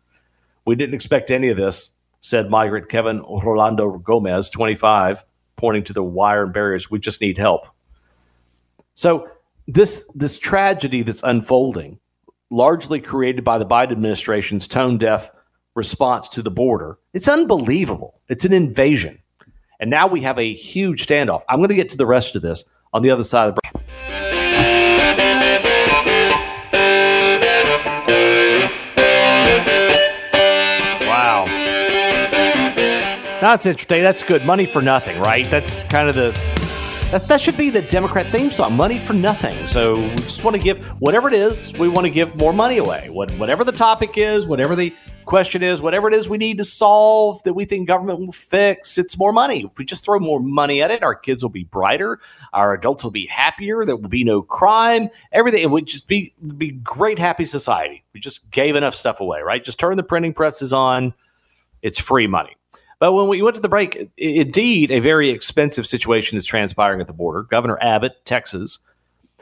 We 0.64 0.75
didn't 0.75 0.95
expect 0.95 1.31
any 1.31 1.49
of 1.49 1.57
this 1.57 1.90
said 2.23 2.49
migrant 2.49 2.88
Kevin 2.88 3.21
Rolando 3.21 3.99
Gomez, 3.99 4.49
25, 4.49 5.23
pointing 5.57 5.85
to 5.85 5.93
the 5.93 6.02
wire 6.02 6.45
and 6.45 6.52
barriers. 6.52 6.91
We 6.91 6.99
just 6.99 7.21
need 7.21 7.37
help. 7.37 7.67
So 8.95 9.29
this 9.69 10.05
this 10.14 10.38
tragedy 10.38 11.02
that's 11.02 11.23
unfolding, 11.23 11.99
largely 12.50 13.00
created 13.00 13.45
by 13.45 13.59
the 13.59 13.67
Biden 13.67 13.93
administration's 13.93 14.67
tone 14.67 14.99
deaf 14.99 15.31
response 15.75 16.29
to 16.31 16.43
the 16.43 16.50
border, 16.50 16.99
it's 17.12 17.29
unbelievable. 17.29 18.21
It's 18.29 18.45
an 18.45 18.52
invasion. 18.52 19.19
And 19.81 19.91
now 19.91 20.07
we 20.07 20.21
have 20.21 20.38
a 20.38 20.55
huge 20.55 21.07
standoff. 21.07 21.43
I'm 21.49 21.59
going 21.59 21.71
to 21.71 21.75
get 21.75 21.88
to 21.91 21.97
the 21.97 22.07
rest 22.07 22.37
of 22.37 22.43
this 22.43 22.64
on 22.93 23.02
the 23.02 23.11
other 23.11 23.25
side 23.25 23.49
of 23.49 23.57
the 23.57 23.61
break. 23.62 23.81
That's 33.52 33.66
interesting. 33.66 34.02
That's 34.02 34.23
good. 34.23 34.47
Money 34.47 34.64
for 34.64 34.80
nothing, 34.80 35.21
right? 35.21 35.47
That's 35.50 35.85
kind 35.85 36.09
of 36.09 36.14
the 36.14 36.30
that, 37.11 37.28
that 37.28 37.38
should 37.38 37.59
be 37.59 37.68
the 37.68 37.82
Democrat 37.82 38.32
theme 38.32 38.50
song. 38.50 38.73
Money 38.78 38.97
for 38.97 39.12
nothing. 39.12 39.66
So 39.66 39.97
we 39.97 40.14
just 40.14 40.42
want 40.42 40.56
to 40.56 40.62
give 40.62 40.82
whatever 41.02 41.28
it 41.28 41.35
is. 41.35 41.75
We 41.75 41.87
want 41.87 42.06
to 42.06 42.11
give 42.11 42.35
more 42.37 42.54
money 42.54 42.78
away. 42.78 43.11
What, 43.11 43.30
whatever 43.32 43.62
the 43.62 43.71
topic 43.71 44.16
is, 44.16 44.47
whatever 44.47 44.75
the 44.75 44.97
question 45.26 45.62
is, 45.62 45.82
whatever 45.82 46.09
it 46.09 46.14
is 46.14 46.30
we 46.30 46.38
need 46.38 46.56
to 46.56 46.64
solve 46.64 47.42
that 47.42 47.52
we 47.52 47.66
think 47.66 47.88
government 47.88 48.21
will 48.21 48.32
fix, 48.32 48.97
it's 48.97 49.18
more 49.18 49.35
money. 49.35 49.66
If 49.71 49.76
we 49.76 49.85
just 49.85 50.02
throw 50.02 50.18
more 50.18 50.40
money 50.40 50.80
at 50.80 50.90
it, 50.90 51.02
our 51.02 51.14
kids 51.14 51.42
will 51.42 51.50
be 51.50 51.64
brighter, 51.64 52.21
our 52.54 52.73
adults 52.73 53.04
will 53.04 53.11
be 53.11 53.26
happier, 53.26 53.85
there 53.85 53.97
will 53.97 54.09
be 54.09 54.25
no 54.25 54.40
crime, 54.40 55.11
everything. 55.30 55.61
It 55.61 55.71
would 55.71 55.85
just 55.85 56.09
be 56.09 56.32
be 56.56 56.71
great, 56.71 57.18
happy 57.18 57.44
society. 57.44 58.02
We 58.14 58.21
just 58.21 58.50
gave 58.50 58.76
enough 58.76 58.94
stuff 58.94 59.21
away, 59.21 59.42
right? 59.42 59.62
Just 59.62 59.78
turn 59.78 59.99
the 59.99 60.02
printing 60.02 60.32
presses 60.32 60.73
on. 60.73 61.12
It's 61.82 61.99
free 61.99 62.26
money. 62.26 62.56
But 63.02 63.14
when 63.14 63.26
we 63.26 63.42
went 63.42 63.56
to 63.56 63.61
the 63.61 63.68
break, 63.68 63.99
indeed, 64.16 64.92
a 64.92 65.00
very 65.00 65.28
expensive 65.28 65.88
situation 65.88 66.38
is 66.38 66.47
transpiring 66.47 67.00
at 67.00 67.09
the 67.09 67.12
border. 67.12 67.42
Governor 67.42 67.76
Abbott, 67.82 68.12
Texas, 68.25 68.78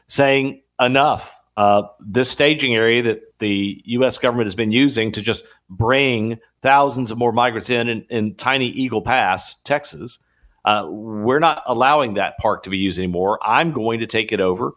saying 0.08 0.62
enough. 0.80 1.38
Uh, 1.58 1.82
this 2.00 2.30
staging 2.30 2.74
area 2.74 3.02
that 3.02 3.20
the 3.38 3.82
U.S. 3.84 4.16
government 4.16 4.46
has 4.46 4.54
been 4.54 4.72
using 4.72 5.12
to 5.12 5.20
just 5.20 5.44
bring 5.68 6.38
thousands 6.62 7.10
of 7.10 7.18
more 7.18 7.32
migrants 7.32 7.68
in 7.68 7.86
in, 7.90 8.06
in 8.08 8.34
tiny 8.36 8.68
Eagle 8.68 9.02
Pass, 9.02 9.56
Texas, 9.64 10.18
Uh, 10.64 10.86
we're 10.88 11.38
not 11.38 11.62
allowing 11.66 12.14
that 12.14 12.38
park 12.38 12.62
to 12.62 12.70
be 12.70 12.78
used 12.78 12.98
anymore. 12.98 13.38
I'm 13.44 13.72
going 13.72 14.00
to 14.00 14.06
take 14.06 14.32
it 14.32 14.40
over. 14.40 14.72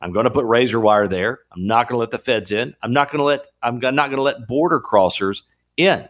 I'm 0.00 0.12
going 0.12 0.26
to 0.26 0.30
put 0.30 0.44
razor 0.44 0.78
wire 0.78 1.08
there. 1.08 1.40
I'm 1.50 1.66
not 1.66 1.88
going 1.88 1.96
to 1.96 2.00
let 2.00 2.12
the 2.12 2.18
feds 2.18 2.52
in. 2.52 2.74
I'm 2.84 2.92
not 2.92 3.10
going 3.10 3.18
to 3.18 3.24
let 3.24 3.46
I'm 3.64 3.80
not 3.80 4.10
going 4.10 4.16
to 4.16 4.22
let 4.22 4.46
border 4.46 4.80
crossers 4.80 5.42
in. 5.76 6.08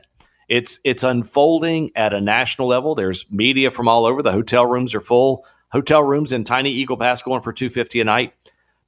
It's 0.49 0.81
it's 0.85 1.03
unfolding 1.03 1.91
at 1.95 2.15
a 2.15 2.21
national 2.21 2.69
level. 2.69 2.95
There's 2.95 3.27
media 3.31 3.71
from 3.71 3.89
all 3.89 4.07
over. 4.07 4.23
The 4.23 4.33
hotel 4.33 4.67
rooms 4.67 4.95
are 4.95 5.01
full. 5.01 5.45
Hotel 5.71 6.03
rooms 6.03 6.33
in 6.33 6.45
tiny 6.45 6.71
Eagle 6.71 6.97
Pass 6.97 7.23
going 7.23 7.43
for 7.43 7.53
250 7.53 8.01
a 8.01 8.05
night. 8.05 8.33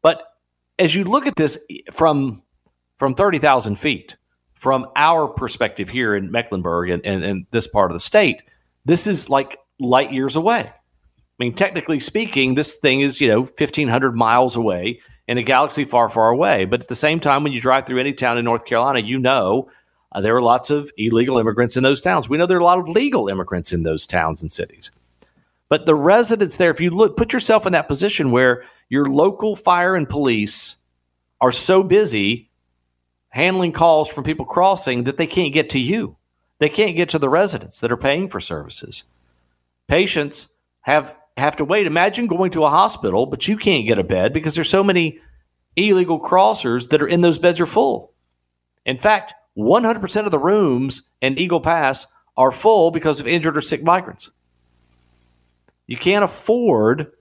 But 0.03 0.23
as 0.79 0.95
you 0.95 1.05
look 1.05 1.27
at 1.27 1.37
this 1.37 1.59
from 1.93 2.43
from 2.97 3.15
30,000 3.15 3.77
feet, 3.77 4.17
from 4.55 4.87
our 4.97 5.27
perspective 5.27 5.89
here 5.89 6.15
in 6.15 6.31
Mecklenburg 6.31 6.91
and, 6.91 7.05
and, 7.05 7.25
and 7.25 7.47
this 7.51 7.67
part 7.67 7.91
of 7.91 7.95
the 7.95 8.01
state, 8.01 8.43
this 8.85 9.07
is 9.07 9.31
like 9.31 9.59
light 9.79 10.13
years 10.13 10.37
away. 10.37 10.71
I 10.71 10.73
mean, 11.39 11.55
technically 11.55 12.01
speaking, 12.01 12.55
this 12.55 12.75
thing 12.75 13.01
is, 13.01 13.21
you 13.21 13.29
know, 13.29 13.41
1,500 13.41 14.15
miles 14.15 14.57
away 14.57 15.01
in 15.27 15.39
a 15.39 15.43
galaxy 15.43 15.85
far, 15.85 16.11
far 16.11 16.29
away. 16.29 16.67
But 16.67 16.83
at 16.83 16.89
the 16.89 16.95
same 16.95 17.21
time, 17.21 17.43
when 17.43 17.53
you 17.53 17.61
drive 17.61 17.87
through 17.87 18.01
any 18.01 18.13
town 18.13 18.37
in 18.37 18.45
North 18.45 18.67
Carolina, 18.67 18.99
you 19.01 19.19
know 19.19 19.71
uh, 20.13 20.21
there 20.21 20.37
are 20.37 20.43
lots 20.43 20.71
of 20.71 20.91
illegal 20.97 21.39
immigrants 21.39 21.77
in 21.77 21.83
those 21.83 22.01
towns. 22.01 22.29
We 22.29 22.37
know 22.37 22.47
there 22.47 22.57
are 22.57 22.61
a 22.61 22.65
lot 22.65 22.79
of 22.79 22.89
legal 22.89 23.29
immigrants 23.29 23.73
in 23.73 23.83
those 23.83 24.07
towns 24.07 24.43
and 24.43 24.51
cities. 24.51 24.91
But 25.69 25.87
the 25.87 25.95
residents 25.95 26.57
there, 26.57 26.71
if 26.71 26.81
you 26.81 26.91
look, 26.91 27.17
put 27.17 27.33
yourself 27.33 27.65
in 27.65 27.73
that 27.73 27.89
position 27.89 28.33
where 28.33 28.65
your 28.89 29.07
local 29.07 29.55
fire 29.55 29.95
and 29.95 30.09
police 30.09 30.77
are 31.41 31.53
so 31.53 31.83
busy 31.83 32.51
handling 33.29 33.73
calls 33.73 34.09
from 34.09 34.25
people 34.25 34.45
crossing 34.45 35.05
that 35.05 35.17
they 35.17 35.29
can't 35.29 35.55
get 35.55 35.71
to 35.71 35.79
you. 35.79 36.17
They 36.59 36.69
can't 36.69 36.97
get 36.97 37.09
to 37.11 37.19
the 37.19 37.29
residents 37.29 37.81
that 37.81 37.93
are 37.93 37.97
paying 37.97 38.29
for 38.29 38.41
services. 38.41 39.05
Patients 39.89 40.49
have 40.83 41.15
have 41.37 41.57
to 41.57 41.65
wait. 41.65 41.87
Imagine 41.87 42.27
going 42.27 42.51
to 42.51 42.65
a 42.65 42.71
hospital, 42.71 43.25
but 43.25 43.49
you 43.49 43.57
can't 43.57 43.87
get 43.87 43.99
a 43.99 44.05
bed 44.05 44.33
because 44.33 44.55
there's 44.55 44.69
so 44.69 44.85
many 44.85 45.21
illegal 45.77 46.21
crossers 46.21 46.91
that 46.91 47.01
are 47.01 47.09
in 47.09 47.23
those 47.23 47.39
beds 47.39 47.61
are 47.61 47.67
full. 47.67 48.13
In 48.85 48.99
fact, 48.99 49.33
100% 49.61 50.25
of 50.25 50.31
the 50.31 50.39
rooms 50.39 51.03
in 51.21 51.39
Eagle 51.39 51.61
Pass 51.61 52.07
are 52.37 52.53
full 52.53 52.91
because 52.91 53.21
of 53.21 53.29
injured 53.29 53.57
or 53.57 53.61
sick 53.61 53.83
migrants. 53.83 54.31
You 55.87 55.97
can't 55.97 56.25
afford 56.25 57.13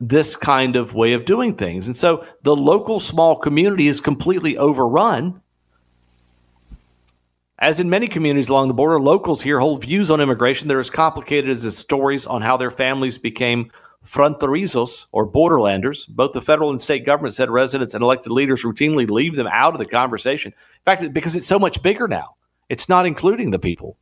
this 0.00 0.36
kind 0.36 0.76
of 0.76 0.94
way 0.94 1.14
of 1.14 1.24
doing 1.24 1.56
things. 1.56 1.86
And 1.86 1.96
so 1.96 2.24
the 2.42 2.54
local 2.54 3.00
small 3.00 3.36
community 3.36 3.88
is 3.88 4.00
completely 4.00 4.56
overrun 4.56 5.40
as 7.60 7.80
in 7.80 7.90
many 7.90 8.06
communities 8.06 8.48
along 8.48 8.68
the 8.68 8.74
border, 8.74 9.00
locals 9.00 9.42
here 9.42 9.58
hold 9.58 9.82
views 9.82 10.10
on 10.10 10.20
immigration 10.20 10.68
that 10.68 10.76
are 10.76 10.80
as 10.80 10.90
complicated 10.90 11.50
as 11.50 11.64
the 11.64 11.70
stories 11.70 12.26
on 12.26 12.40
how 12.40 12.56
their 12.56 12.70
families 12.70 13.18
became 13.18 13.70
fronterizos 14.04 15.06
or 15.12 15.26
borderlanders. 15.30 16.08
Both 16.08 16.32
the 16.32 16.40
federal 16.40 16.70
and 16.70 16.80
state 16.80 17.04
government 17.04 17.34
said 17.34 17.50
residents 17.50 17.94
and 17.94 18.02
elected 18.02 18.32
leaders 18.32 18.64
routinely 18.64 19.08
leave 19.08 19.36
them 19.36 19.48
out 19.48 19.74
of 19.74 19.78
the 19.78 19.86
conversation. 19.86 20.52
In 20.52 20.84
fact, 20.84 21.12
because 21.12 21.36
it's 21.36 21.46
so 21.46 21.58
much 21.58 21.82
bigger 21.82 22.08
now, 22.08 22.36
it's 22.68 22.88
not 22.88 23.06
including 23.06 23.50
the 23.50 23.58
people. 23.58 23.96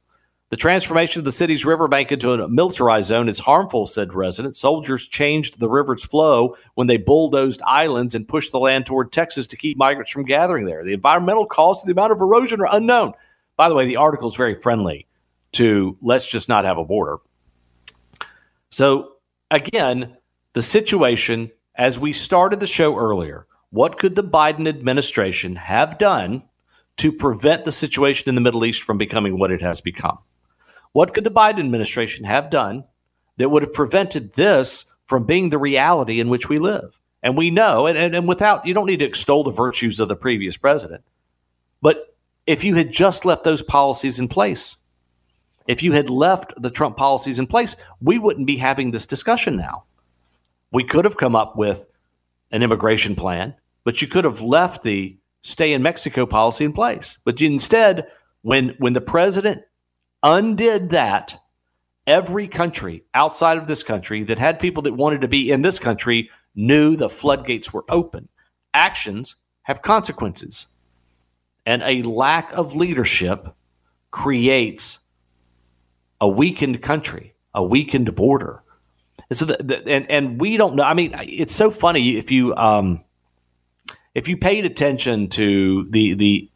The 0.48 0.56
transformation 0.56 1.18
of 1.18 1.24
the 1.24 1.32
city's 1.32 1.64
riverbank 1.64 2.12
into 2.12 2.30
a 2.30 2.48
militarized 2.48 3.08
zone 3.08 3.28
is 3.28 3.40
harmful, 3.40 3.84
said 3.84 4.14
residents. 4.14 4.60
Soldiers 4.60 5.08
changed 5.08 5.58
the 5.58 5.68
river's 5.68 6.04
flow 6.04 6.54
when 6.74 6.86
they 6.86 6.98
bulldozed 6.98 7.60
islands 7.66 8.14
and 8.14 8.28
pushed 8.28 8.52
the 8.52 8.60
land 8.60 8.86
toward 8.86 9.10
Texas 9.10 9.48
to 9.48 9.56
keep 9.56 9.76
migrants 9.76 10.12
from 10.12 10.24
gathering 10.24 10.64
there. 10.64 10.84
The 10.84 10.92
environmental 10.92 11.46
costs 11.46 11.82
and 11.82 11.88
the 11.88 12.00
amount 12.00 12.12
of 12.12 12.20
erosion 12.20 12.60
are 12.60 12.68
unknown. 12.70 13.14
By 13.56 13.68
the 13.68 13.74
way, 13.74 13.86
the 13.86 13.96
article 13.96 14.28
is 14.28 14.36
very 14.36 14.54
friendly 14.54 15.08
to 15.52 15.98
let's 16.00 16.30
just 16.30 16.48
not 16.48 16.64
have 16.64 16.78
a 16.78 16.84
border. 16.84 17.16
So, 18.70 19.15
again, 19.50 20.16
the 20.52 20.62
situation 20.62 21.50
as 21.76 21.98
we 21.98 22.12
started 22.12 22.60
the 22.60 22.66
show 22.66 22.96
earlier, 22.96 23.46
what 23.70 23.98
could 23.98 24.14
the 24.14 24.24
Biden 24.24 24.68
administration 24.68 25.56
have 25.56 25.98
done 25.98 26.42
to 26.96 27.12
prevent 27.12 27.64
the 27.64 27.72
situation 27.72 28.28
in 28.28 28.34
the 28.34 28.40
Middle 28.40 28.64
East 28.64 28.82
from 28.82 28.96
becoming 28.96 29.38
what 29.38 29.50
it 29.50 29.60
has 29.60 29.80
become? 29.80 30.18
What 30.92 31.12
could 31.12 31.24
the 31.24 31.30
Biden 31.30 31.58
administration 31.58 32.24
have 32.24 32.48
done 32.48 32.84
that 33.36 33.50
would 33.50 33.62
have 33.62 33.74
prevented 33.74 34.32
this 34.32 34.86
from 35.04 35.26
being 35.26 35.50
the 35.50 35.58
reality 35.58 36.20
in 36.20 36.30
which 36.30 36.48
we 36.48 36.58
live? 36.58 36.98
And 37.22 37.36
we 37.36 37.50
know, 37.50 37.86
and, 37.86 37.98
and, 37.98 38.14
and 38.14 38.28
without, 38.28 38.66
you 38.66 38.72
don't 38.72 38.86
need 38.86 39.00
to 39.00 39.04
extol 39.04 39.42
the 39.44 39.50
virtues 39.50 40.00
of 40.00 40.08
the 40.08 40.16
previous 40.16 40.56
president, 40.56 41.02
but 41.82 42.16
if 42.46 42.62
you 42.62 42.76
had 42.76 42.92
just 42.92 43.24
left 43.24 43.44
those 43.44 43.62
policies 43.62 44.18
in 44.18 44.28
place. 44.28 44.76
If 45.68 45.82
you 45.82 45.92
had 45.92 46.10
left 46.10 46.52
the 46.56 46.70
Trump 46.70 46.96
policies 46.96 47.38
in 47.38 47.46
place, 47.46 47.76
we 48.00 48.18
wouldn't 48.18 48.46
be 48.46 48.56
having 48.56 48.90
this 48.90 49.06
discussion 49.06 49.56
now. 49.56 49.84
We 50.72 50.84
could 50.84 51.04
have 51.04 51.16
come 51.16 51.36
up 51.36 51.56
with 51.56 51.86
an 52.50 52.62
immigration 52.62 53.14
plan, 53.14 53.54
but 53.84 54.00
you 54.00 54.08
could 54.08 54.24
have 54.24 54.40
left 54.40 54.82
the 54.82 55.16
stay 55.42 55.72
in 55.72 55.82
Mexico 55.82 56.26
policy 56.26 56.64
in 56.64 56.72
place. 56.72 57.18
But 57.24 57.40
instead, 57.40 58.06
when 58.42 58.74
when 58.78 58.92
the 58.92 59.00
president 59.00 59.62
undid 60.22 60.90
that, 60.90 61.36
every 62.06 62.48
country 62.48 63.04
outside 63.14 63.58
of 63.58 63.66
this 63.66 63.82
country 63.82 64.22
that 64.24 64.38
had 64.38 64.60
people 64.60 64.82
that 64.84 64.94
wanted 64.94 65.20
to 65.20 65.28
be 65.28 65.50
in 65.50 65.62
this 65.62 65.78
country 65.78 66.30
knew 66.54 66.96
the 66.96 67.08
floodgates 67.08 67.72
were 67.72 67.84
open. 67.88 68.28
Actions 68.74 69.36
have 69.62 69.82
consequences 69.82 70.68
and 71.66 71.82
a 71.82 72.02
lack 72.02 72.52
of 72.52 72.76
leadership 72.76 73.48
creates 74.12 75.00
a 76.20 76.28
weakened 76.28 76.82
country, 76.82 77.34
a 77.54 77.62
weakened 77.62 78.14
border. 78.14 78.62
And 79.28 79.38
so, 79.38 79.44
the, 79.46 79.56
the, 79.62 79.88
and 79.88 80.10
and 80.10 80.40
we 80.40 80.56
don't 80.56 80.76
know. 80.76 80.82
I 80.82 80.94
mean, 80.94 81.14
it's 81.18 81.54
so 81.54 81.70
funny 81.70 82.16
if 82.16 82.30
you 82.30 82.54
um, 82.54 83.04
if 84.14 84.28
you 84.28 84.36
paid 84.36 84.64
attention 84.64 85.28
to 85.30 85.86
the 85.90 86.14
the 86.14 86.50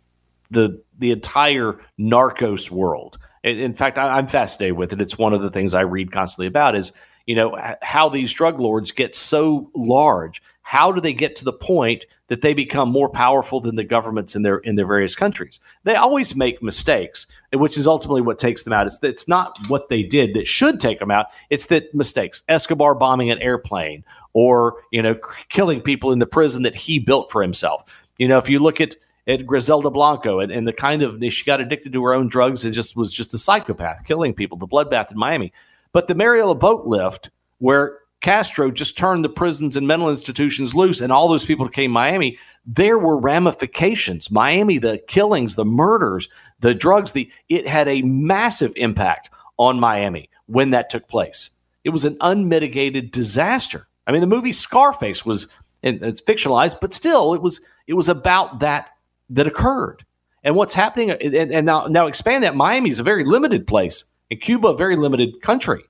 the 0.50 0.82
the 0.98 1.10
entire 1.10 1.80
narcos 1.98 2.70
world. 2.70 3.18
In 3.42 3.72
fact, 3.72 3.96
I, 3.96 4.18
I'm 4.18 4.26
fascinated 4.26 4.76
with 4.76 4.92
it. 4.92 5.00
It's 5.00 5.16
one 5.16 5.32
of 5.32 5.40
the 5.40 5.50
things 5.50 5.74
I 5.74 5.80
read 5.80 6.12
constantly 6.12 6.46
about. 6.46 6.76
Is 6.76 6.92
you 7.26 7.34
know 7.34 7.56
how 7.82 8.08
these 8.08 8.32
drug 8.32 8.60
lords 8.60 8.92
get 8.92 9.16
so 9.16 9.70
large 9.74 10.42
how 10.70 10.92
do 10.92 11.00
they 11.00 11.12
get 11.12 11.34
to 11.34 11.44
the 11.44 11.52
point 11.52 12.06
that 12.28 12.42
they 12.42 12.54
become 12.54 12.88
more 12.88 13.08
powerful 13.08 13.58
than 13.58 13.74
the 13.74 13.82
governments 13.82 14.36
in 14.36 14.42
their 14.42 14.58
in 14.58 14.76
their 14.76 14.86
various 14.86 15.16
countries? 15.16 15.58
They 15.82 15.96
always 15.96 16.36
make 16.36 16.62
mistakes, 16.62 17.26
which 17.52 17.76
is 17.76 17.88
ultimately 17.88 18.20
what 18.20 18.38
takes 18.38 18.62
them 18.62 18.72
out. 18.72 18.86
It's 18.86 19.00
it's 19.02 19.26
not 19.26 19.58
what 19.66 19.88
they 19.88 20.04
did 20.04 20.32
that 20.34 20.46
should 20.46 20.78
take 20.78 21.00
them 21.00 21.10
out. 21.10 21.26
It's 21.50 21.66
that 21.66 21.92
mistakes. 21.92 22.44
Escobar 22.48 22.94
bombing 22.94 23.32
an 23.32 23.38
airplane, 23.38 24.04
or 24.32 24.76
you 24.92 25.02
know, 25.02 25.16
killing 25.48 25.80
people 25.80 26.12
in 26.12 26.20
the 26.20 26.26
prison 26.26 26.62
that 26.62 26.76
he 26.76 27.00
built 27.00 27.32
for 27.32 27.42
himself. 27.42 27.92
You 28.18 28.28
know, 28.28 28.38
if 28.38 28.48
you 28.48 28.60
look 28.60 28.80
at 28.80 28.94
at 29.26 29.44
Griselda 29.44 29.90
Blanco 29.90 30.38
and, 30.38 30.52
and 30.52 30.68
the 30.68 30.72
kind 30.72 31.02
of 31.02 31.20
she 31.32 31.44
got 31.44 31.60
addicted 31.60 31.92
to 31.94 32.04
her 32.04 32.14
own 32.14 32.28
drugs 32.28 32.64
and 32.64 32.72
just 32.72 32.94
was 32.94 33.12
just 33.12 33.34
a 33.34 33.38
psychopath, 33.38 34.04
killing 34.04 34.34
people. 34.34 34.56
The 34.56 34.68
bloodbath 34.68 35.10
in 35.10 35.18
Miami, 35.18 35.52
but 35.90 36.06
the 36.06 36.14
Mariel 36.14 36.54
boat 36.54 36.86
lift 36.86 37.30
where 37.58 37.98
Castro 38.20 38.70
just 38.70 38.98
turned 38.98 39.24
the 39.24 39.30
prisons 39.30 39.76
and 39.76 39.86
mental 39.86 40.10
institutions 40.10 40.74
loose 40.74 41.00
and 41.00 41.10
all 41.10 41.28
those 41.28 41.44
people 41.44 41.68
came 41.68 41.90
to 41.90 41.94
Miami, 41.94 42.38
there 42.66 42.98
were 42.98 43.16
ramifications. 43.16 44.30
Miami, 44.30 44.78
the 44.78 44.98
killings, 45.08 45.54
the 45.54 45.64
murders, 45.64 46.28
the 46.60 46.74
drugs, 46.74 47.12
the 47.12 47.30
it 47.48 47.66
had 47.66 47.88
a 47.88 48.02
massive 48.02 48.72
impact 48.76 49.30
on 49.56 49.80
Miami 49.80 50.28
when 50.46 50.70
that 50.70 50.90
took 50.90 51.08
place. 51.08 51.50
It 51.84 51.90
was 51.90 52.04
an 52.04 52.18
unmitigated 52.20 53.10
disaster. 53.10 53.88
I 54.06 54.12
mean, 54.12 54.20
the 54.20 54.26
movie 54.26 54.52
Scarface 54.52 55.24
was 55.24 55.48
it's 55.82 56.20
fictionalized, 56.20 56.78
but 56.80 56.92
still 56.92 57.32
it 57.32 57.40
was 57.40 57.60
it 57.86 57.94
was 57.94 58.08
about 58.08 58.60
that 58.60 58.90
that 59.30 59.46
occurred. 59.46 60.04
And 60.42 60.56
what's 60.56 60.74
happening 60.74 61.10
and, 61.10 61.34
and 61.52 61.66
now 61.66 61.86
now 61.86 62.06
expand 62.06 62.44
that 62.44 62.54
Miami 62.54 62.90
is 62.90 62.98
a 62.98 63.04
very 63.04 63.24
limited 63.24 63.66
place 63.66 64.04
and 64.30 64.40
Cuba 64.40 64.68
a 64.68 64.76
very 64.76 64.96
limited 64.96 65.40
country. 65.40 65.82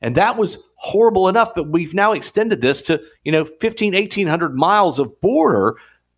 And 0.00 0.14
that 0.14 0.36
was 0.36 0.58
horrible 0.76 1.28
enough, 1.28 1.52
but 1.54 1.68
we've 1.68 1.94
now 1.94 2.12
extended 2.12 2.60
this 2.60 2.82
to, 2.82 3.00
you 3.24 3.32
know, 3.32 3.44
15, 3.44 3.94
1800 3.94 4.54
miles 4.54 4.98
of 4.98 5.20
border 5.20 5.76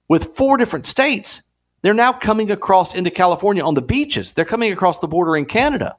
with 0.09 0.37
four 0.37 0.57
different 0.57 0.87
states. 0.87 1.43
They're 1.83 1.95
now 1.95 2.13
coming 2.13 2.51
across 2.51 2.95
into 2.95 3.11
California 3.11 3.65
on 3.65 3.75
the 3.75 3.83
beaches. 3.83 4.35
They're 4.35 4.45
coming 4.45 4.73
across 4.73 4.99
the 4.99 5.09
border 5.09 5.37
in 5.37 5.47
Canada. 5.47 5.97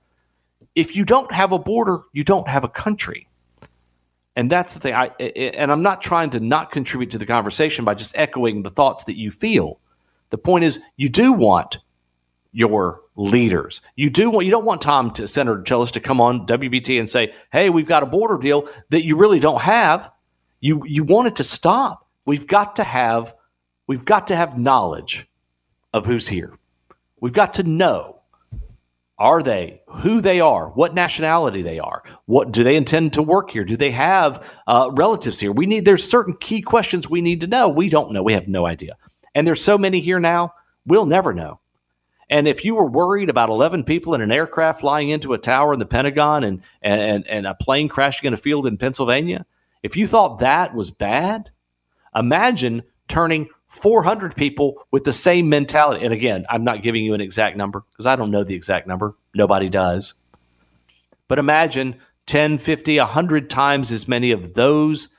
If 0.75 0.95
you 0.95 1.05
don't 1.05 1.31
have 1.33 1.51
a 1.53 1.59
border, 1.59 2.01
you 2.13 2.23
don't 2.23 2.47
have 2.47 2.63
a 2.63 2.69
country. 2.69 3.27
And 4.35 4.49
that's 4.49 4.73
the 4.73 4.79
thing. 4.79 4.93
I 4.93 5.07
and 5.19 5.71
I'm 5.71 5.81
not 5.81 6.01
trying 6.01 6.29
to 6.29 6.39
not 6.39 6.71
contribute 6.71 7.11
to 7.11 7.17
the 7.17 7.25
conversation 7.25 7.83
by 7.83 7.95
just 7.95 8.15
echoing 8.15 8.63
the 8.63 8.69
thoughts 8.69 9.03
that 9.05 9.17
you 9.17 9.29
feel. 9.29 9.79
The 10.29 10.37
point 10.37 10.63
is, 10.63 10.79
you 10.95 11.09
do 11.09 11.33
want 11.33 11.79
your 12.51 13.01
leaders. 13.15 13.81
You 13.95 14.09
do 14.09 14.29
want 14.29 14.45
you 14.45 14.51
don't 14.51 14.65
want 14.65 14.83
Thom 14.83 15.11
to 15.11 15.27
Senator 15.27 15.61
Tillis 15.61 15.91
to 15.91 15.99
come 15.99 16.19
on 16.19 16.45
WBT 16.45 16.99
and 16.99 17.09
say, 17.09 17.33
"Hey, 17.51 17.69
we've 17.69 17.87
got 17.87 18.03
a 18.03 18.07
border 18.07 18.37
deal 18.37 18.67
that 18.89 19.05
you 19.05 19.15
really 19.15 19.39
don't 19.39 19.61
have." 19.61 20.11
You 20.59 20.83
you 20.85 21.03
want 21.03 21.27
it 21.27 21.35
to 21.37 21.43
stop. 21.43 22.07
We've 22.25 22.47
got 22.47 22.75
to 22.77 22.83
have 22.83 23.33
we've 23.87 24.05
got 24.05 24.27
to 24.27 24.35
have 24.35 24.57
knowledge 24.57 25.27
of 25.93 26.05
who's 26.05 26.27
here. 26.27 26.53
We've 27.19 27.33
got 27.33 27.53
to 27.55 27.63
know 27.63 28.21
are 29.21 29.43
they, 29.43 29.79
who 29.87 30.19
they 30.19 30.39
are, 30.39 30.69
what 30.69 30.95
nationality 30.95 31.61
they 31.61 31.77
are, 31.77 32.01
what 32.25 32.51
do 32.51 32.63
they 32.63 32.75
intend 32.75 33.13
to 33.13 33.21
work 33.21 33.51
here? 33.51 33.63
Do 33.63 33.77
they 33.77 33.91
have 33.91 34.43
uh, 34.65 34.89
relatives 34.93 35.39
here? 35.39 35.51
We 35.51 35.67
need 35.67 35.85
there's 35.85 36.03
certain 36.03 36.35
key 36.37 36.59
questions 36.59 37.07
we 37.07 37.21
need 37.21 37.41
to 37.41 37.47
know. 37.47 37.69
We 37.69 37.87
don't 37.87 38.11
know. 38.11 38.23
We 38.23 38.33
have 38.33 38.47
no 38.47 38.65
idea. 38.65 38.97
And 39.35 39.45
there's 39.45 39.63
so 39.63 39.77
many 39.77 40.01
here 40.01 40.19
now, 40.19 40.55
we'll 40.87 41.05
never 41.05 41.35
know. 41.35 41.59
And 42.31 42.47
if 42.47 42.63
you 42.63 42.75
were 42.75 42.89
worried 42.89 43.29
about 43.29 43.49
11 43.49 43.83
people 43.83 44.13
in 44.13 44.21
an 44.21 44.31
aircraft 44.31 44.79
flying 44.79 45.09
into 45.09 45.33
a 45.33 45.37
tower 45.37 45.73
in 45.73 45.79
the 45.79 45.85
Pentagon 45.85 46.45
and, 46.45 46.61
and, 46.81 47.27
and 47.27 47.45
a 47.45 47.53
plane 47.53 47.89
crashing 47.89 48.25
in 48.25 48.33
a 48.33 48.37
field 48.37 48.65
in 48.65 48.77
Pennsylvania, 48.77 49.45
if 49.83 49.97
you 49.97 50.07
thought 50.07 50.39
that 50.39 50.73
was 50.73 50.91
bad, 50.91 51.51
imagine 52.15 52.83
turning 53.09 53.49
400 53.67 54.33
people 54.33 54.87
with 54.91 55.03
the 55.03 55.11
same 55.11 55.49
mentality. 55.49 56.05
And 56.05 56.13
again, 56.13 56.45
I'm 56.49 56.63
not 56.63 56.81
giving 56.81 57.03
you 57.03 57.13
an 57.13 57.21
exact 57.21 57.57
number 57.57 57.83
because 57.91 58.07
I 58.07 58.15
don't 58.15 58.31
know 58.31 58.45
the 58.45 58.55
exact 58.55 58.87
number. 58.87 59.13
Nobody 59.35 59.67
does. 59.67 60.13
But 61.27 61.37
imagine 61.37 61.99
10, 62.27 62.59
50, 62.59 62.97
100 62.97 63.49
times 63.49 63.91
as 63.91 64.07
many 64.07 64.31
of 64.31 64.53
those 64.53 65.09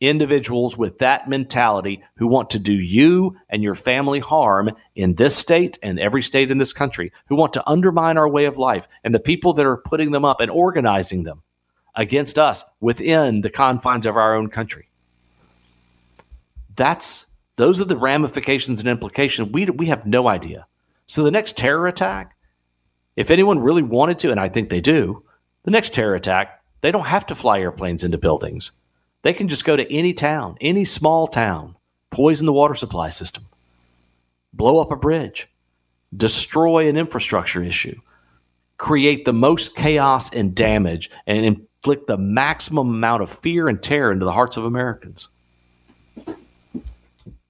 individuals 0.00 0.76
with 0.76 0.98
that 0.98 1.28
mentality 1.28 2.02
who 2.16 2.26
want 2.26 2.50
to 2.50 2.58
do 2.58 2.74
you 2.74 3.36
and 3.48 3.62
your 3.62 3.74
family 3.74 4.20
harm 4.20 4.70
in 4.94 5.14
this 5.14 5.36
state 5.36 5.78
and 5.82 5.98
every 5.98 6.22
state 6.22 6.50
in 6.50 6.58
this 6.58 6.72
country, 6.72 7.12
who 7.28 7.36
want 7.36 7.52
to 7.54 7.68
undermine 7.68 8.18
our 8.18 8.28
way 8.28 8.44
of 8.44 8.58
life, 8.58 8.88
and 9.02 9.14
the 9.14 9.20
people 9.20 9.52
that 9.54 9.66
are 9.66 9.76
putting 9.76 10.10
them 10.10 10.24
up 10.24 10.40
and 10.40 10.50
organizing 10.50 11.22
them 11.22 11.42
against 11.94 12.38
us 12.38 12.64
within 12.80 13.40
the 13.40 13.50
confines 13.50 14.06
of 14.06 14.16
our 14.16 14.34
own 14.34 14.48
country. 14.48 14.88
That's 16.76 17.26
those 17.56 17.80
are 17.80 17.84
the 17.84 17.96
ramifications 17.96 18.80
and 18.80 18.88
implications. 18.88 19.52
We, 19.52 19.66
we 19.66 19.86
have 19.86 20.06
no 20.06 20.26
idea. 20.26 20.66
So 21.06 21.22
the 21.22 21.30
next 21.30 21.56
terror 21.56 21.86
attack, 21.86 22.36
if 23.14 23.30
anyone 23.30 23.60
really 23.60 23.82
wanted 23.82 24.18
to, 24.20 24.32
and 24.32 24.40
I 24.40 24.48
think 24.48 24.70
they 24.70 24.80
do, 24.80 25.22
the 25.62 25.70
next 25.70 25.94
terror 25.94 26.16
attack, 26.16 26.60
they 26.80 26.90
don't 26.90 27.06
have 27.06 27.26
to 27.26 27.34
fly 27.34 27.60
airplanes 27.60 28.02
into 28.02 28.18
buildings. 28.18 28.72
They 29.24 29.32
can 29.32 29.48
just 29.48 29.64
go 29.64 29.74
to 29.74 29.90
any 29.90 30.12
town, 30.12 30.58
any 30.60 30.84
small 30.84 31.26
town, 31.26 31.76
poison 32.10 32.44
the 32.44 32.52
water 32.52 32.74
supply 32.74 33.08
system, 33.08 33.46
blow 34.52 34.80
up 34.80 34.92
a 34.92 34.96
bridge, 34.96 35.48
destroy 36.14 36.90
an 36.90 36.98
infrastructure 36.98 37.62
issue, 37.62 37.98
create 38.76 39.24
the 39.24 39.32
most 39.32 39.74
chaos 39.74 40.30
and 40.30 40.54
damage, 40.54 41.10
and 41.26 41.46
inflict 41.46 42.06
the 42.06 42.18
maximum 42.18 42.90
amount 42.90 43.22
of 43.22 43.30
fear 43.30 43.66
and 43.66 43.82
terror 43.82 44.12
into 44.12 44.26
the 44.26 44.32
hearts 44.32 44.58
of 44.58 44.66
Americans. 44.66 45.30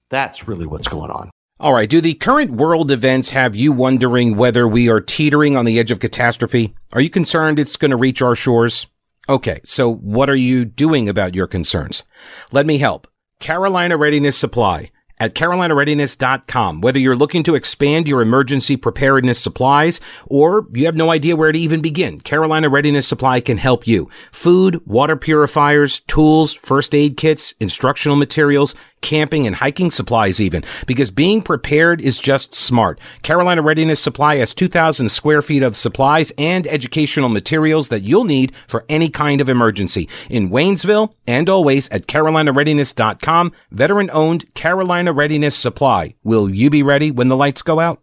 That's 0.07 0.47
really 0.47 0.65
what's 0.65 0.87
going 0.87 1.11
on. 1.11 1.29
All 1.59 1.73
right. 1.73 1.89
Do 1.89 1.99
the 1.99 2.13
current 2.13 2.51
world 2.51 2.89
events 2.89 3.31
have 3.31 3.53
you 3.53 3.73
wondering 3.73 4.37
whether 4.37 4.65
we 4.65 4.89
are 4.89 5.01
teetering 5.01 5.57
on 5.57 5.65
the 5.65 5.77
edge 5.77 5.91
of 5.91 5.99
catastrophe? 5.99 6.73
Are 6.93 7.01
you 7.01 7.09
concerned 7.09 7.59
it's 7.59 7.75
going 7.75 7.91
to 7.91 7.97
reach 7.97 8.21
our 8.21 8.35
shores? 8.35 8.87
Okay. 9.27 9.61
So 9.65 9.93
what 9.93 10.29
are 10.29 10.35
you 10.35 10.65
doing 10.65 11.09
about 11.09 11.35
your 11.35 11.47
concerns? 11.47 12.03
Let 12.51 12.65
me 12.65 12.77
help. 12.77 13.07
Carolina 13.39 13.97
Readiness 13.97 14.37
Supply 14.37 14.91
at 15.19 15.33
carolinareadiness.com. 15.33 16.81
Whether 16.81 16.99
you're 16.99 17.15
looking 17.15 17.43
to 17.43 17.55
expand 17.55 18.07
your 18.07 18.21
emergency 18.21 18.75
preparedness 18.77 19.39
supplies 19.39 19.99
or 20.25 20.67
you 20.73 20.85
have 20.85 20.95
no 20.95 21.11
idea 21.11 21.35
where 21.35 21.51
to 21.51 21.59
even 21.59 21.81
begin, 21.81 22.19
Carolina 22.19 22.69
Readiness 22.69 23.07
Supply 23.07 23.39
can 23.39 23.57
help 23.57 23.87
you. 23.87 24.09
Food, 24.31 24.85
water 24.85 25.15
purifiers, 25.15 26.01
tools, 26.01 26.53
first 26.53 26.93
aid 26.93 27.17
kits, 27.17 27.53
instructional 27.59 28.17
materials, 28.17 28.75
camping 29.05 29.45
and 29.45 29.55
hiking 29.55 29.91
supplies 29.91 30.41
even, 30.41 30.65
because 30.87 31.11
being 31.11 31.41
prepared 31.41 32.01
is 32.01 32.19
just 32.19 32.55
smart. 32.55 32.99
Carolina 33.21 33.61
Readiness 33.61 33.99
Supply 34.01 34.37
has 34.37 34.53
2,000 34.53 35.09
square 35.09 35.43
feet 35.43 35.61
of 35.61 35.75
supplies 35.75 36.33
and 36.39 36.65
educational 36.65 37.29
materials 37.29 37.89
that 37.89 38.01
you'll 38.01 38.23
need 38.23 38.51
for 38.67 38.83
any 38.89 39.09
kind 39.09 39.41
of 39.41 39.47
emergency. 39.47 40.09
In 40.27 40.49
Waynesville 40.49 41.13
and 41.27 41.47
always 41.47 41.87
at 41.89 42.07
carolinareadiness.com, 42.07 43.51
veteran 43.69 44.09
owned 44.11 44.51
Carolina 44.55 45.13
Readiness 45.13 45.55
Supply. 45.55 46.15
Will 46.23 46.49
you 46.49 46.71
be 46.71 46.81
ready 46.81 47.11
when 47.11 47.27
the 47.27 47.37
lights 47.37 47.61
go 47.61 47.79
out? 47.79 48.01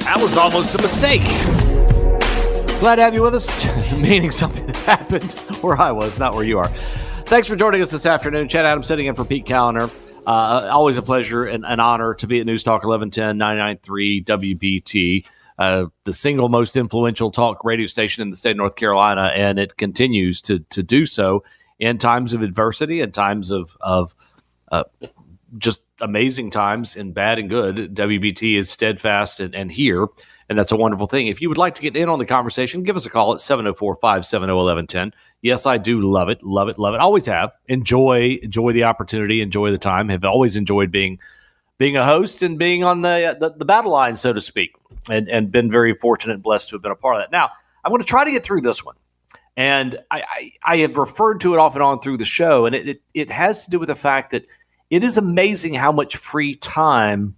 That 0.00 0.18
was 0.20 0.36
almost 0.36 0.74
a 0.74 0.82
mistake. 0.82 1.63
Glad 2.80 2.96
to 2.96 3.02
have 3.02 3.14
you 3.14 3.22
with 3.22 3.34
us, 3.34 3.92
meaning 3.98 4.30
something 4.30 4.68
happened 4.84 5.32
where 5.62 5.80
I 5.80 5.90
was, 5.90 6.18
not 6.18 6.34
where 6.34 6.44
you 6.44 6.58
are. 6.58 6.68
Thanks 7.26 7.48
for 7.48 7.56
joining 7.56 7.80
us 7.80 7.90
this 7.90 8.04
afternoon. 8.04 8.48
Chad 8.48 8.66
Adams 8.66 8.88
sitting 8.88 9.06
in 9.06 9.14
for 9.14 9.24
Pete 9.24 9.46
Kaliner. 9.46 9.90
Uh, 10.26 10.68
always 10.70 10.96
a 10.96 11.02
pleasure 11.02 11.44
and 11.46 11.64
an 11.64 11.80
honor 11.80 12.14
to 12.14 12.26
be 12.26 12.40
at 12.40 12.46
News 12.46 12.62
Talk 12.62 12.84
1110 12.84 13.38
993 13.38 14.24
WBT, 14.24 15.26
uh, 15.58 15.86
the 16.04 16.12
single 16.12 16.48
most 16.48 16.76
influential 16.76 17.30
talk 17.30 17.64
radio 17.64 17.86
station 17.86 18.22
in 18.22 18.30
the 18.30 18.36
state 18.36 18.52
of 18.52 18.56
North 18.56 18.76
Carolina, 18.76 19.32
and 19.34 19.58
it 19.58 19.76
continues 19.76 20.40
to 20.42 20.58
to 20.70 20.82
do 20.82 21.06
so 21.06 21.44
in 21.78 21.98
times 21.98 22.34
of 22.34 22.42
adversity 22.42 23.00
and 23.00 23.14
times 23.14 23.50
of 23.50 23.76
of 23.80 24.14
uh, 24.72 24.84
just 25.58 25.80
amazing 26.00 26.50
times 26.50 26.96
in 26.96 27.12
bad 27.12 27.38
and 27.38 27.48
good. 27.48 27.94
WBT 27.94 28.58
is 28.58 28.68
steadfast 28.68 29.40
and, 29.40 29.54
and 29.54 29.70
here 29.70 30.08
and 30.48 30.58
that's 30.58 30.72
a 30.72 30.76
wonderful 30.76 31.06
thing. 31.06 31.26
If 31.26 31.40
you 31.40 31.48
would 31.48 31.58
like 31.58 31.74
to 31.76 31.82
get 31.82 31.96
in 31.96 32.08
on 32.08 32.18
the 32.18 32.26
conversation, 32.26 32.82
give 32.82 32.96
us 32.96 33.06
a 33.06 33.10
call 33.10 33.32
at 33.32 33.40
704 33.40 33.94
570 33.94 34.52
1110. 34.52 35.12
Yes, 35.42 35.66
I 35.66 35.78
do 35.78 36.00
love 36.00 36.28
it, 36.28 36.42
love 36.42 36.68
it, 36.68 36.78
love 36.78 36.94
it. 36.94 37.00
Always 37.00 37.26
have. 37.26 37.54
Enjoy, 37.68 38.38
enjoy 38.42 38.72
the 38.72 38.84
opportunity, 38.84 39.40
enjoy 39.40 39.70
the 39.70 39.78
time. 39.78 40.08
Have 40.08 40.24
always 40.24 40.56
enjoyed 40.56 40.90
being 40.90 41.18
being 41.78 41.96
a 41.96 42.04
host 42.04 42.42
and 42.42 42.58
being 42.58 42.84
on 42.84 43.02
the, 43.02 43.24
uh, 43.24 43.34
the, 43.34 43.50
the 43.50 43.64
battle 43.64 43.90
line, 43.90 44.16
so 44.16 44.32
to 44.32 44.40
speak, 44.40 44.76
and, 45.10 45.28
and 45.28 45.50
been 45.50 45.70
very 45.70 45.92
fortunate 45.94 46.34
and 46.34 46.42
blessed 46.42 46.68
to 46.68 46.76
have 46.76 46.82
been 46.82 46.92
a 46.92 46.96
part 46.96 47.16
of 47.16 47.22
that. 47.22 47.32
Now, 47.32 47.50
I'm 47.84 47.90
going 47.90 48.00
to 48.00 48.06
try 48.06 48.24
to 48.24 48.30
get 48.30 48.44
through 48.44 48.60
this 48.60 48.84
one. 48.84 48.94
And 49.56 49.98
I, 50.10 50.22
I, 50.22 50.52
I 50.64 50.76
have 50.78 50.96
referred 50.96 51.40
to 51.40 51.54
it 51.54 51.58
off 51.58 51.74
and 51.74 51.82
on 51.82 52.00
through 52.00 52.18
the 52.18 52.24
show, 52.24 52.66
and 52.66 52.74
it, 52.74 52.88
it, 52.88 53.02
it 53.14 53.30
has 53.30 53.64
to 53.64 53.70
do 53.70 53.78
with 53.78 53.88
the 53.88 53.94
fact 53.94 54.30
that 54.30 54.46
it 54.90 55.04
is 55.04 55.18
amazing 55.18 55.74
how 55.74 55.92
much 55.92 56.16
free 56.16 56.54
time 56.54 57.34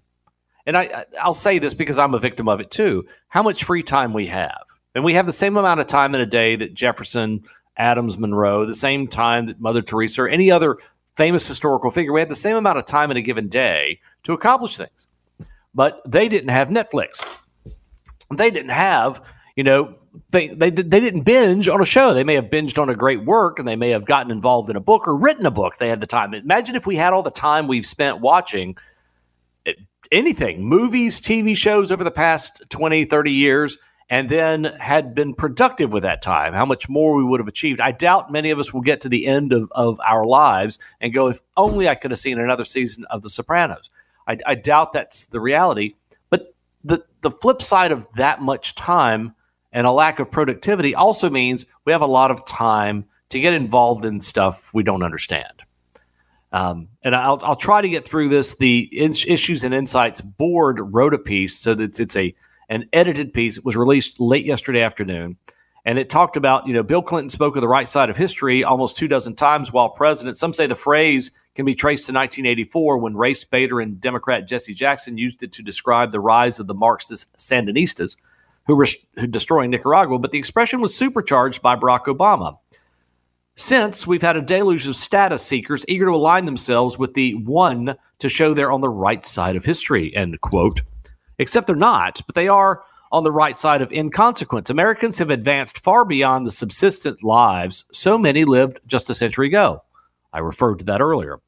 and 0.67 0.77
I, 0.77 1.07
I'll 1.23 1.35
say 1.35 1.59
this 1.59 1.75
because 1.75 1.99
I'm 1.99 2.15
a 2.15 2.19
victim 2.19 2.49
of 2.49 2.61
it 2.61 2.71
too. 2.71 3.07
How 3.29 3.43
much 3.43 3.65
free 3.65 3.83
time 3.83 4.13
we 4.13 4.27
have, 4.27 4.65
and 4.95 5.05
we 5.05 5.15
have 5.15 5.27
the 5.27 5.33
same 5.33 5.57
amount 5.57 5.81
of 5.81 5.87
time 5.87 6.15
in 6.15 6.21
a 6.21 6.27
day 6.27 6.57
that 6.57 6.75
Jefferson, 6.75 7.45
Adams, 7.77 8.19
Monroe, 8.19 8.67
the 8.67 8.75
same 8.75 9.07
time 9.07 9.47
that 9.47 9.61
Mother 9.61 9.83
Teresa, 9.83 10.23
or 10.23 10.29
any 10.29 10.51
other 10.51 10.79
famous 11.17 11.47
historical 11.47 11.91
figure. 11.91 12.13
We 12.13 12.21
had 12.21 12.29
the 12.29 12.37
same 12.37 12.57
amount 12.57 12.79
of 12.79 12.87
time 12.87 13.11
in 13.11 13.17
a 13.17 13.23
given 13.23 13.49
day 13.49 14.01
to 14.25 14.33
accomplish 14.33 14.77
things, 14.77 15.09
but 15.75 16.03
they 16.07 16.29
didn't 16.29 16.51
have 16.51 16.69
Netflix. 16.69 17.25
They 18.35 18.51
didn't 18.51 18.71
have, 18.71 19.23
you 19.55 19.63
know, 19.63 19.95
they, 20.31 20.49
they 20.49 20.71
they 20.71 21.01
didn't 21.01 21.23
binge 21.23 21.69
on 21.69 21.81
a 21.81 21.85
show. 21.85 22.13
They 22.15 22.25
may 22.25 22.35
have 22.35 22.47
binged 22.47 22.81
on 22.81 22.89
a 22.89 22.95
great 22.95 23.25
work, 23.25 23.59
and 23.59 23.69
they 23.69 23.77
may 23.77 23.91
have 23.91 24.05
gotten 24.05 24.33
involved 24.33 24.71
in 24.71 24.77
a 24.77 24.81
book 24.81 25.07
or 25.07 25.15
written 25.15 25.47
a 25.47 25.51
book. 25.51 25.77
They 25.77 25.89
had 25.89 26.01
the 26.01 26.07
time. 26.07 26.35
Imagine 26.35 26.75
if 26.75 26.87
we 26.87 26.97
had 26.97 27.13
all 27.13 27.23
the 27.23 27.31
time 27.31 27.69
we've 27.69 27.87
spent 27.87 28.21
watching 28.21 28.77
anything, 30.11 30.65
movies, 30.65 31.21
TV 31.21 31.57
shows 31.57 31.93
over 31.93 32.05
the 32.05 32.11
past 32.11 32.63
20, 32.71 33.05
30 33.05 33.33
years, 33.33 33.79
and 34.09 34.29
then 34.29 34.65
had 34.79 35.15
been 35.15 35.35
productive 35.35 35.93
with 35.93 36.05
that 36.05 36.23
time, 36.23 36.53
how 36.53 36.65
much 36.65 36.89
more 36.89 37.15
we 37.15 37.25
would 37.25 37.41
have 37.41 37.49
achieved. 37.49 37.81
I 37.81 37.91
doubt 37.91 38.31
many 38.31 38.51
of 38.51 38.59
us 38.59 38.73
will 38.73 38.81
get 38.81 39.01
to 39.03 39.09
the 39.09 39.27
end 39.27 39.53
of, 39.53 39.69
of 39.73 39.99
our 40.01 40.25
lives 40.25 40.79
and 41.01 41.13
go, 41.13 41.29
if 41.29 41.41
only 41.57 41.89
I 41.89 41.97
could 41.97 42.13
have 42.13 42.21
seen 42.21 42.39
another 42.39 42.65
season 42.65 43.05
of 43.11 43.23
The 43.23 43.31
Sopranos. 43.31 43.91
I, 44.29 44.39
I 44.47 44.55
doubt 44.55 44.93
that's 44.93 45.27
the 45.27 45.41
reality. 45.41 45.91
But 46.31 46.55
the, 46.85 47.05
the 47.23 47.31
flip 47.31 47.63
side 47.63 47.91
of 47.93 48.11
that 48.13 48.41
much 48.41 48.75
time 48.75 49.35
and 49.73 49.87
a 49.87 49.93
lack 49.93 50.21
of 50.21 50.31
productivity 50.31 50.95
also 50.95 51.29
means 51.29 51.67
we 51.85 51.93
have 51.93 52.03
a 52.03 52.07
lot 52.07 52.31
of 52.31 52.47
time 52.47 53.05
to 53.31 53.41
get 53.41 53.55
involved 53.55 54.05
in 54.05 54.21
stuff 54.21 54.73
we 54.73 54.83
don't 54.83 55.03
understand. 55.03 55.63
Um, 56.57 56.89
and 57.03 57.15
I'll, 57.15 57.39
I'll 57.43 57.55
try 57.55 57.83
to 57.83 57.89
get 57.89 58.09
through 58.09 58.31
this. 58.31 58.55
The 58.55 58.89
in- 58.91 59.15
Issues 59.27 59.63
and 59.63 59.75
Insights 59.75 60.23
board 60.23 60.81
wrote 60.81 61.13
a 61.13 61.19
piece, 61.19 61.59
so 61.59 61.75
that 61.75 62.01
it's 62.01 62.17
a 62.17 62.35
an 62.71 62.89
edited 62.95 63.35
piece. 63.35 63.59
It 63.59 63.65
was 63.65 63.77
released 63.77 64.21
late 64.21 64.47
yesterday 64.47 64.81
afternoon, 64.81 65.37
and 65.85 65.99
it 65.99 66.09
talked 66.09 66.35
about 66.35 66.67
you 66.67 66.73
know 66.73 66.83
Bill 66.83 67.03
Clinton 67.03 67.29
spoke 67.29 67.57
of 67.57 67.61
the 67.61 67.69
right 67.69 67.87
side 67.87 68.09
of 68.09 68.17
history 68.17 68.65
almost 68.65 68.97
two 68.97 69.07
dozen 69.07 69.37
times 69.37 69.71
while 69.71 69.91
president. 69.91 70.39
Some 70.39 70.55
say 70.55 70.67
the 70.67 70.75
phrase 70.75 71.31
can 71.57 71.67
be 71.67 71.75
traced 71.75 72.07
to 72.07 72.13
1984 72.13 72.99
when 72.99 73.15
race 73.15 73.45
baiter 73.45 73.81
and 73.81 74.01
Democrat 74.01 74.49
Jesse 74.49 74.73
Jackson 74.73 75.19
used 75.19 75.43
it 75.43 75.53
to 75.53 75.63
describe 75.63 76.11
the 76.11 76.21
rise 76.21 76.59
of 76.59 76.67
the 76.67 76.75
Marxist 76.75 77.37
Sandinistas 77.37 78.17
who 78.67 78.77
were, 78.77 78.87
who 79.17 79.27
destroying 79.27 79.71
Nicaragua. 79.71 80.19
But 80.19 80.33
the 80.33 80.39
expression 80.39 80.81
was 80.81 80.97
supercharged 80.97 81.63
by 81.63 81.77
Barack 81.77 82.05
Obama. 82.05 82.59
Since 83.59 84.07
we've 84.07 84.21
had 84.21 84.37
a 84.37 84.43
deluge 84.43 84.87
of 84.87 84.97
status 84.97 85.43
seekers 85.43 85.83
eager 85.89 86.05
to 86.05 86.13
align 86.13 86.45
themselves 86.45 86.99
with 86.99 87.15
the 87.15 87.35
one 87.37 87.97
to 88.19 88.29
show 88.29 88.53
they're 88.53 88.71
on 88.71 88.83
the 88.83 88.91
right 88.91 89.25
side 89.25 89.57
of 89.57 89.65
history, 89.65 90.15
end 90.15 90.39
quote. 90.43 90.83
Except 91.39 91.67
they're 91.67 91.75
not, 91.75 92.21
but 92.27 92.35
they 92.35 92.49
are 92.49 92.83
on 93.13 93.25
the 93.25 93.33
right 93.33 93.57
side 93.57 93.81
of 93.81 93.91
inconsequence. 93.93 94.69
Americans 94.69 95.17
have 95.17 95.31
advanced 95.31 95.79
far 95.79 96.05
beyond 96.05 96.47
the 96.47 96.53
subsistent 96.53 97.25
lives 97.25 97.87
so 97.93 98.19
many 98.19 98.45
lived 98.45 98.81
just 98.87 99.09
a 99.09 99.15
century 99.15 99.47
ago. 99.47 99.83
I 100.35 100.41
referred 100.41 100.81
to 100.81 100.85
that 100.85 101.01
earlier. 101.01 101.41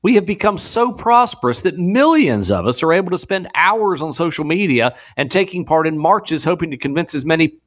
We 0.00 0.14
have 0.14 0.24
become 0.24 0.56
so 0.56 0.90
prosperous 0.90 1.60
that 1.60 1.76
millions 1.76 2.50
of 2.50 2.66
us 2.66 2.82
are 2.82 2.94
able 2.94 3.10
to 3.10 3.18
spend 3.18 3.50
hours 3.54 4.00
on 4.00 4.14
social 4.14 4.46
media 4.46 4.96
and 5.18 5.30
taking 5.30 5.66
part 5.66 5.86
in 5.86 5.98
marches, 5.98 6.42
hoping 6.42 6.70
to 6.70 6.78
convince 6.78 7.14
as 7.14 7.26
many 7.26 7.58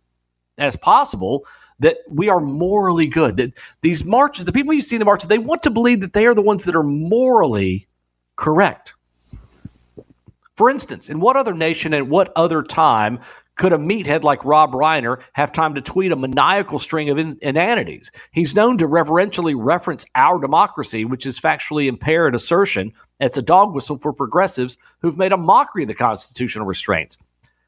as 0.57 0.75
possible 0.75 1.45
that 1.79 1.97
we 2.09 2.29
are 2.29 2.39
morally 2.39 3.07
good. 3.07 3.37
That 3.37 3.53
these 3.81 4.05
marches, 4.05 4.45
the 4.45 4.51
people 4.51 4.73
you 4.73 4.81
see 4.81 4.95
in 4.95 4.99
the 4.99 5.05
marches, 5.05 5.27
they 5.27 5.37
want 5.37 5.63
to 5.63 5.69
believe 5.69 6.01
that 6.01 6.13
they 6.13 6.25
are 6.25 6.33
the 6.33 6.41
ones 6.41 6.65
that 6.65 6.75
are 6.75 6.83
morally 6.83 7.87
correct. 8.35 8.93
For 10.55 10.69
instance, 10.69 11.09
in 11.09 11.19
what 11.19 11.35
other 11.35 11.53
nation 11.53 11.93
and 11.93 12.09
what 12.09 12.31
other 12.35 12.61
time 12.61 13.19
could 13.55 13.73
a 13.73 13.77
meathead 13.77 14.23
like 14.23 14.43
Rob 14.45 14.71
Reiner 14.71 15.21
have 15.33 15.51
time 15.51 15.75
to 15.75 15.81
tweet 15.81 16.11
a 16.11 16.15
maniacal 16.15 16.79
string 16.79 17.09
of 17.09 17.17
in- 17.17 17.37
inanities? 17.41 18.11
He's 18.31 18.55
known 18.55 18.77
to 18.77 18.87
reverentially 18.87 19.55
reference 19.55 20.05
our 20.15 20.39
democracy, 20.39 21.05
which 21.05 21.25
is 21.25 21.39
factually 21.39 21.87
impaired 21.87 22.35
assertion. 22.35 22.93
It's 23.19 23.37
a 23.37 23.43
dog 23.43 23.73
whistle 23.73 23.97
for 23.97 24.13
progressives 24.13 24.77
who've 25.01 25.17
made 25.17 25.31
a 25.31 25.37
mockery 25.37 25.83
of 25.83 25.87
the 25.87 25.95
constitutional 25.95 26.65
restraints 26.65 27.17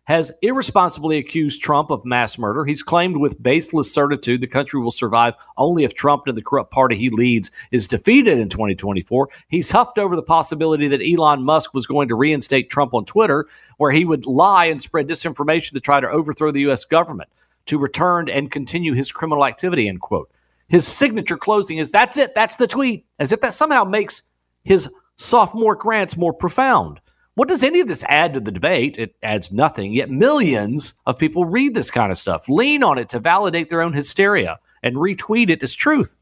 has 0.05 0.31
irresponsibly 0.41 1.17
accused 1.17 1.61
Trump 1.61 1.89
of 1.89 2.05
mass 2.05 2.37
murder. 2.37 2.63
He's 2.63 2.83
claimed 2.83 3.17
with 3.17 3.41
baseless 3.41 3.91
certitude 3.91 4.41
the 4.41 4.47
country 4.47 4.79
will 4.79 4.91
survive 4.91 5.33
only 5.57 5.83
if 5.83 5.93
Trump 5.93 6.23
and 6.27 6.37
the 6.37 6.41
corrupt 6.41 6.71
party 6.71 6.95
he 6.95 7.09
leads 7.09 7.51
is 7.71 7.87
defeated 7.87 8.37
in 8.37 8.49
2024. 8.49 9.29
He's 9.47 9.71
huffed 9.71 9.97
over 9.97 10.15
the 10.15 10.23
possibility 10.23 10.87
that 10.87 11.01
Elon 11.01 11.43
Musk 11.43 11.73
was 11.73 11.87
going 11.87 12.07
to 12.07 12.15
reinstate 12.15 12.69
Trump 12.69 12.93
on 12.93 13.05
Twitter, 13.05 13.47
where 13.77 13.91
he 13.91 14.05
would 14.05 14.25
lie 14.25 14.65
and 14.65 14.81
spread 14.81 15.07
disinformation 15.07 15.71
to 15.71 15.79
try 15.79 15.99
to 15.99 16.09
overthrow 16.09 16.51
the 16.51 16.61
U.S. 16.61 16.85
government, 16.85 17.29
to 17.65 17.79
return 17.79 18.29
and 18.29 18.51
continue 18.51 18.93
his 18.93 19.11
criminal 19.11 19.45
activity, 19.45 19.87
end 19.87 20.01
quote. 20.01 20.29
His 20.67 20.87
signature 20.87 21.37
closing 21.37 21.77
is 21.77 21.91
that's 21.91 22.17
it, 22.17 22.35
that's 22.35 22.55
the 22.55 22.67
tweet, 22.67 23.05
as 23.19 23.31
if 23.31 23.41
that 23.41 23.53
somehow 23.53 23.83
makes 23.83 24.23
his 24.63 24.89
sophomore 25.17 25.75
grants 25.75 26.17
more 26.17 26.33
profound. 26.33 26.99
What 27.35 27.49
does 27.49 27.63
any 27.63 27.81
of 27.81 27.87
this 27.87 28.03
add 28.07 28.33
to 28.33 28.39
the 28.39 28.51
debate? 28.51 28.97
It 28.97 29.15
adds 29.21 29.51
nothing. 29.51 29.93
Yet 29.93 30.09
millions 30.09 30.93
of 31.05 31.19
people 31.19 31.43
read 31.43 31.73
this 31.73 31.91
kind 31.91 32.11
of 32.11 32.17
stuff, 32.17 32.47
lean 32.47 32.81
on 32.81 32.97
it 32.97 33.09
to 33.09 33.19
validate 33.19 33.67
their 33.67 33.81
own 33.81 33.91
hysteria, 33.91 34.57
and 34.83 34.95
retweet 34.95 35.49
it 35.49 35.61
as 35.61 35.73
truth. 35.73 36.15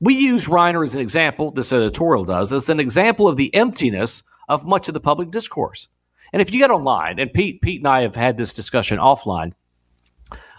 We 0.00 0.14
use 0.14 0.46
Reiner 0.46 0.84
as 0.84 0.94
an 0.94 1.00
example, 1.00 1.50
this 1.50 1.72
editorial 1.72 2.24
does, 2.24 2.52
as 2.52 2.68
an 2.68 2.78
example 2.78 3.26
of 3.26 3.36
the 3.36 3.52
emptiness 3.56 4.22
of 4.48 4.64
much 4.64 4.86
of 4.86 4.94
the 4.94 5.00
public 5.00 5.32
discourse. 5.32 5.88
And 6.32 6.40
if 6.40 6.52
you 6.52 6.60
get 6.60 6.70
online, 6.70 7.18
and 7.18 7.32
Pete, 7.32 7.60
Pete 7.60 7.80
and 7.80 7.88
I 7.88 8.02
have 8.02 8.14
had 8.14 8.36
this 8.36 8.54
discussion 8.54 8.98
offline 8.98 9.52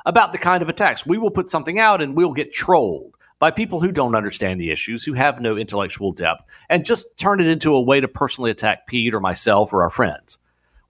about 0.05 0.33
the 0.33 0.37
kind 0.37 0.61
of 0.61 0.67
attacks, 0.67 1.05
we 1.05 1.17
will 1.17 1.31
put 1.31 1.49
something 1.49 1.79
out 1.79 2.01
and 2.01 2.17
we'll 2.17 2.33
get 2.33 2.51
trolled 2.51 3.15
by 3.39 3.49
people 3.51 3.79
who 3.79 3.91
don't 3.91 4.15
understand 4.15 4.59
the 4.59 4.71
issues, 4.71 5.03
who 5.03 5.13
have 5.13 5.39
no 5.41 5.57
intellectual 5.57 6.11
depth, 6.11 6.43
and 6.69 6.85
just 6.85 7.07
turn 7.17 7.39
it 7.39 7.47
into 7.47 7.73
a 7.73 7.81
way 7.81 7.99
to 7.99 8.07
personally 8.07 8.51
attack 8.51 8.85
Pete 8.85 9.13
or 9.13 9.19
myself 9.19 9.73
or 9.73 9.81
our 9.81 9.89
friends. 9.89 10.37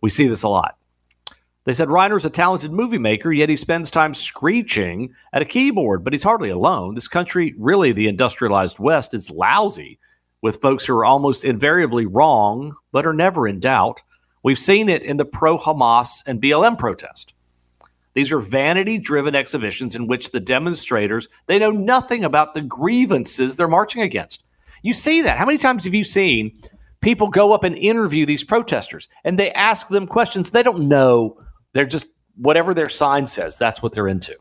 We 0.01 0.09
see 0.09 0.27
this 0.27 0.43
a 0.43 0.49
lot. 0.49 0.75
They 1.65 1.73
said 1.73 1.89
Reiner's 1.89 2.25
a 2.25 2.29
talented 2.31 2.71
movie 2.71 2.97
maker, 2.97 3.31
yet 3.31 3.49
he 3.49 3.55
spends 3.55 3.91
time 3.91 4.15
screeching 4.15 5.13
at 5.33 5.41
a 5.41 5.45
keyboard, 5.45 6.03
but 6.03 6.13
he's 6.13 6.23
hardly 6.23 6.49
alone. 6.49 6.95
This 6.95 7.07
country, 7.07 7.53
really 7.57 7.91
the 7.91 8.07
industrialized 8.07 8.79
West, 8.79 9.13
is 9.13 9.29
lousy 9.29 9.99
with 10.41 10.61
folks 10.61 10.85
who 10.85 10.95
are 10.95 11.05
almost 11.05 11.45
invariably 11.45 12.05
wrong, 12.05 12.73
but 12.91 13.05
are 13.05 13.13
never 13.13 13.47
in 13.47 13.59
doubt. 13.59 14.01
We've 14.41 14.57
seen 14.57 14.89
it 14.89 15.03
in 15.03 15.17
the 15.17 15.25
pro 15.25 15.57
Hamas 15.57 16.23
and 16.25 16.41
BLM 16.41 16.77
protest. 16.77 17.33
These 18.13 18.31
are 18.31 18.39
vanity 18.39 18.97
driven 18.97 19.35
exhibitions 19.35 19.95
in 19.95 20.07
which 20.07 20.31
the 20.31 20.39
demonstrators, 20.39 21.27
they 21.47 21.59
know 21.59 21.71
nothing 21.71 22.23
about 22.23 22.53
the 22.53 22.61
grievances 22.61 23.55
they're 23.55 23.67
marching 23.67 24.01
against. 24.01 24.43
You 24.81 24.93
see 24.93 25.21
that. 25.21 25.37
How 25.37 25.45
many 25.45 25.57
times 25.57 25.83
have 25.83 25.93
you 25.93 26.03
seen 26.03 26.59
people 27.01 27.29
go 27.29 27.53
up 27.53 27.63
and 27.63 27.77
interview 27.77 28.25
these 28.25 28.43
protesters 28.43 29.09
and 29.23 29.37
they 29.37 29.51
ask 29.51 29.87
them 29.89 30.07
questions 30.07 30.49
they 30.49 30.63
don't 30.63 30.87
know? 30.87 31.39
They're 31.73 31.85
just 31.85 32.07
whatever 32.35 32.73
their 32.73 32.89
sign 32.89 33.27
says, 33.27 33.57
that's 33.57 33.83
what 33.83 33.91
they're 33.91 34.07
into. 34.07 34.35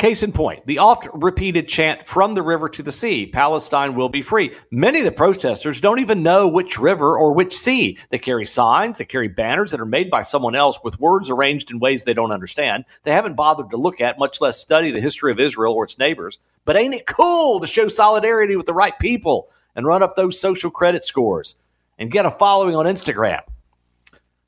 Case 0.00 0.22
in 0.22 0.32
point, 0.32 0.64
the 0.64 0.78
oft 0.78 1.08
repeated 1.12 1.68
chant 1.68 2.06
from 2.06 2.32
the 2.32 2.40
river 2.40 2.70
to 2.70 2.82
the 2.82 2.90
sea, 2.90 3.26
Palestine 3.26 3.94
will 3.94 4.08
be 4.08 4.22
free. 4.22 4.56
Many 4.70 5.00
of 5.00 5.04
the 5.04 5.12
protesters 5.12 5.78
don't 5.78 5.98
even 5.98 6.22
know 6.22 6.48
which 6.48 6.78
river 6.78 7.18
or 7.18 7.34
which 7.34 7.52
sea. 7.52 7.98
They 8.08 8.18
carry 8.18 8.46
signs, 8.46 8.96
they 8.96 9.04
carry 9.04 9.28
banners 9.28 9.70
that 9.72 9.80
are 9.80 9.84
made 9.84 10.08
by 10.10 10.22
someone 10.22 10.54
else 10.54 10.78
with 10.82 10.98
words 10.98 11.28
arranged 11.28 11.70
in 11.70 11.80
ways 11.80 12.02
they 12.02 12.14
don't 12.14 12.32
understand. 12.32 12.86
They 13.02 13.10
haven't 13.10 13.34
bothered 13.34 13.68
to 13.68 13.76
look 13.76 14.00
at, 14.00 14.18
much 14.18 14.40
less 14.40 14.56
study 14.56 14.90
the 14.90 15.02
history 15.02 15.32
of 15.32 15.38
Israel 15.38 15.74
or 15.74 15.84
its 15.84 15.98
neighbors. 15.98 16.38
But 16.64 16.76
ain't 16.76 16.94
it 16.94 17.06
cool 17.06 17.60
to 17.60 17.66
show 17.66 17.88
solidarity 17.88 18.56
with 18.56 18.64
the 18.64 18.72
right 18.72 18.98
people 18.98 19.50
and 19.76 19.84
run 19.84 20.02
up 20.02 20.16
those 20.16 20.40
social 20.40 20.70
credit 20.70 21.04
scores 21.04 21.56
and 21.98 22.10
get 22.10 22.24
a 22.24 22.30
following 22.30 22.74
on 22.74 22.86
Instagram? 22.86 23.42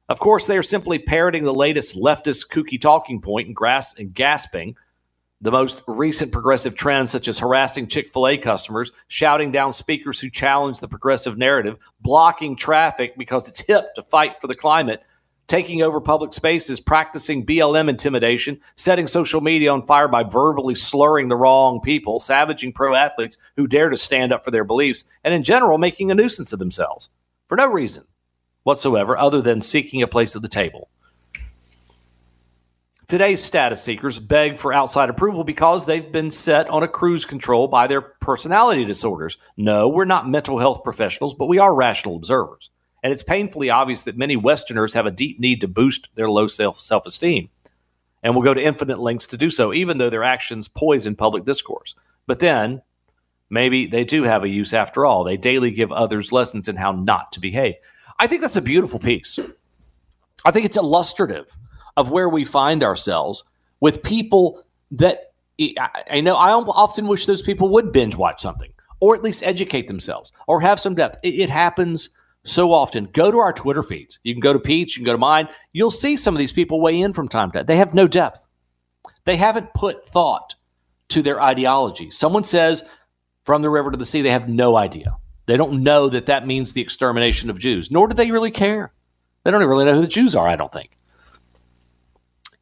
Of 0.08 0.18
course, 0.18 0.46
they 0.46 0.56
are 0.56 0.62
simply 0.62 0.98
parroting 0.98 1.44
the 1.44 1.52
latest 1.52 1.94
leftist 1.94 2.48
kooky 2.48 2.80
talking 2.80 3.20
point 3.20 3.48
and, 3.48 3.84
and 3.98 4.14
gasping 4.14 4.76
the 5.42 5.50
most 5.50 5.82
recent 5.88 6.30
progressive 6.30 6.76
trends, 6.76 7.10
such 7.10 7.26
as 7.26 7.38
harassing 7.38 7.88
Chick 7.88 8.08
fil 8.08 8.28
A 8.28 8.38
customers, 8.38 8.92
shouting 9.08 9.50
down 9.50 9.72
speakers 9.72 10.20
who 10.20 10.30
challenge 10.30 10.78
the 10.78 10.88
progressive 10.88 11.36
narrative, 11.36 11.76
blocking 12.00 12.54
traffic 12.54 13.18
because 13.18 13.48
it's 13.48 13.60
hip 13.60 13.92
to 13.96 14.02
fight 14.02 14.40
for 14.40 14.46
the 14.46 14.54
climate, 14.54 15.02
taking 15.48 15.82
over 15.82 16.00
public 16.00 16.32
spaces, 16.32 16.78
practicing 16.78 17.44
BLM 17.44 17.88
intimidation, 17.88 18.58
setting 18.76 19.08
social 19.08 19.40
media 19.40 19.72
on 19.72 19.84
fire 19.84 20.06
by 20.06 20.22
verbally 20.22 20.76
slurring 20.76 21.28
the 21.28 21.36
wrong 21.36 21.80
people, 21.80 22.20
savaging 22.20 22.72
pro 22.72 22.94
athletes 22.94 23.36
who 23.56 23.66
dare 23.66 23.90
to 23.90 23.96
stand 23.96 24.32
up 24.32 24.44
for 24.44 24.52
their 24.52 24.64
beliefs, 24.64 25.04
and 25.24 25.34
in 25.34 25.42
general, 25.42 25.76
making 25.76 26.12
a 26.12 26.14
nuisance 26.14 26.52
of 26.52 26.60
themselves 26.60 27.10
for 27.48 27.56
no 27.56 27.66
reason 27.66 28.04
whatsoever 28.62 29.18
other 29.18 29.42
than 29.42 29.60
seeking 29.60 30.02
a 30.02 30.06
place 30.06 30.36
at 30.36 30.42
the 30.42 30.48
table. 30.48 30.88
Today's 33.12 33.44
status 33.44 33.82
seekers 33.82 34.18
beg 34.18 34.58
for 34.58 34.72
outside 34.72 35.10
approval 35.10 35.44
because 35.44 35.84
they've 35.84 36.10
been 36.10 36.30
set 36.30 36.70
on 36.70 36.82
a 36.82 36.88
cruise 36.88 37.26
control 37.26 37.68
by 37.68 37.86
their 37.86 38.00
personality 38.00 38.86
disorders. 38.86 39.36
No, 39.58 39.86
we're 39.86 40.06
not 40.06 40.30
mental 40.30 40.58
health 40.58 40.82
professionals, 40.82 41.34
but 41.34 41.44
we 41.44 41.58
are 41.58 41.74
rational 41.74 42.16
observers. 42.16 42.70
And 43.02 43.12
it's 43.12 43.22
painfully 43.22 43.68
obvious 43.68 44.04
that 44.04 44.16
many 44.16 44.36
Westerners 44.36 44.94
have 44.94 45.04
a 45.04 45.10
deep 45.10 45.38
need 45.38 45.60
to 45.60 45.68
boost 45.68 46.08
their 46.14 46.30
low 46.30 46.46
self 46.46 46.80
self 46.80 47.04
esteem 47.04 47.50
and 48.22 48.34
will 48.34 48.40
go 48.40 48.54
to 48.54 48.64
infinite 48.64 48.98
lengths 48.98 49.26
to 49.26 49.36
do 49.36 49.50
so, 49.50 49.74
even 49.74 49.98
though 49.98 50.08
their 50.08 50.24
actions 50.24 50.66
poison 50.66 51.14
public 51.14 51.44
discourse. 51.44 51.94
But 52.26 52.38
then, 52.38 52.80
maybe 53.50 53.84
they 53.84 54.04
do 54.04 54.22
have 54.22 54.42
a 54.42 54.48
use 54.48 54.72
after 54.72 55.04
all. 55.04 55.22
They 55.22 55.36
daily 55.36 55.70
give 55.70 55.92
others 55.92 56.32
lessons 56.32 56.66
in 56.66 56.76
how 56.76 56.92
not 56.92 57.30
to 57.32 57.40
behave. 57.40 57.74
I 58.18 58.26
think 58.26 58.40
that's 58.40 58.56
a 58.56 58.62
beautiful 58.62 58.98
piece. 58.98 59.38
I 60.46 60.50
think 60.50 60.64
it's 60.64 60.78
illustrative 60.78 61.54
of 61.96 62.10
where 62.10 62.28
we 62.28 62.44
find 62.44 62.82
ourselves 62.82 63.44
with 63.80 64.02
people 64.02 64.64
that 64.92 65.32
I 66.10 66.20
know 66.20 66.34
I 66.34 66.52
often 66.52 67.06
wish 67.06 67.26
those 67.26 67.42
people 67.42 67.68
would 67.70 67.92
binge 67.92 68.16
watch 68.16 68.40
something 68.40 68.72
or 69.00 69.14
at 69.14 69.22
least 69.22 69.42
educate 69.42 69.88
themselves 69.88 70.32
or 70.46 70.60
have 70.60 70.80
some 70.80 70.94
depth. 70.94 71.18
It, 71.22 71.50
happens 71.50 72.10
so 72.44 72.72
often. 72.72 73.08
Go 73.12 73.30
to 73.30 73.38
our 73.38 73.52
Twitter 73.52 73.82
feeds. 73.82 74.18
You 74.22 74.32
can 74.34 74.40
go 74.40 74.52
to 74.52 74.58
Pete's, 74.58 74.96
you 74.96 75.00
can 75.00 75.06
go 75.06 75.12
to 75.12 75.18
mine. 75.18 75.48
You'll 75.72 75.90
see 75.90 76.16
some 76.16 76.34
of 76.34 76.38
these 76.38 76.52
people 76.52 76.80
weigh 76.80 77.00
in 77.00 77.12
from 77.12 77.28
time 77.28 77.50
to 77.50 77.58
time. 77.58 77.66
They 77.66 77.76
have 77.76 77.94
no 77.94 78.06
depth. 78.06 78.46
They 79.24 79.36
haven't 79.36 79.74
put 79.74 80.06
thought 80.06 80.54
to 81.08 81.22
their 81.22 81.40
ideology. 81.40 82.10
Someone 82.10 82.44
says 82.44 82.84
from 83.44 83.62
the 83.62 83.70
river 83.70 83.90
to 83.90 83.96
the 83.96 84.06
sea, 84.06 84.22
they 84.22 84.30
have 84.30 84.48
no 84.48 84.76
idea. 84.76 85.16
They 85.46 85.56
don't 85.56 85.82
know 85.82 86.08
that 86.08 86.26
that 86.26 86.46
means 86.46 86.72
the 86.72 86.80
extermination 86.80 87.50
of 87.50 87.58
Jews, 87.58 87.90
nor 87.90 88.08
do 88.08 88.14
they 88.14 88.30
really 88.30 88.50
care. 88.50 88.92
They 89.42 89.50
don't 89.50 89.60
even 89.60 89.68
really 89.68 89.84
know 89.84 89.94
who 89.94 90.02
the 90.02 90.06
Jews 90.06 90.36
are, 90.36 90.48
I 90.48 90.56
don't 90.56 90.72
think. 90.72 90.96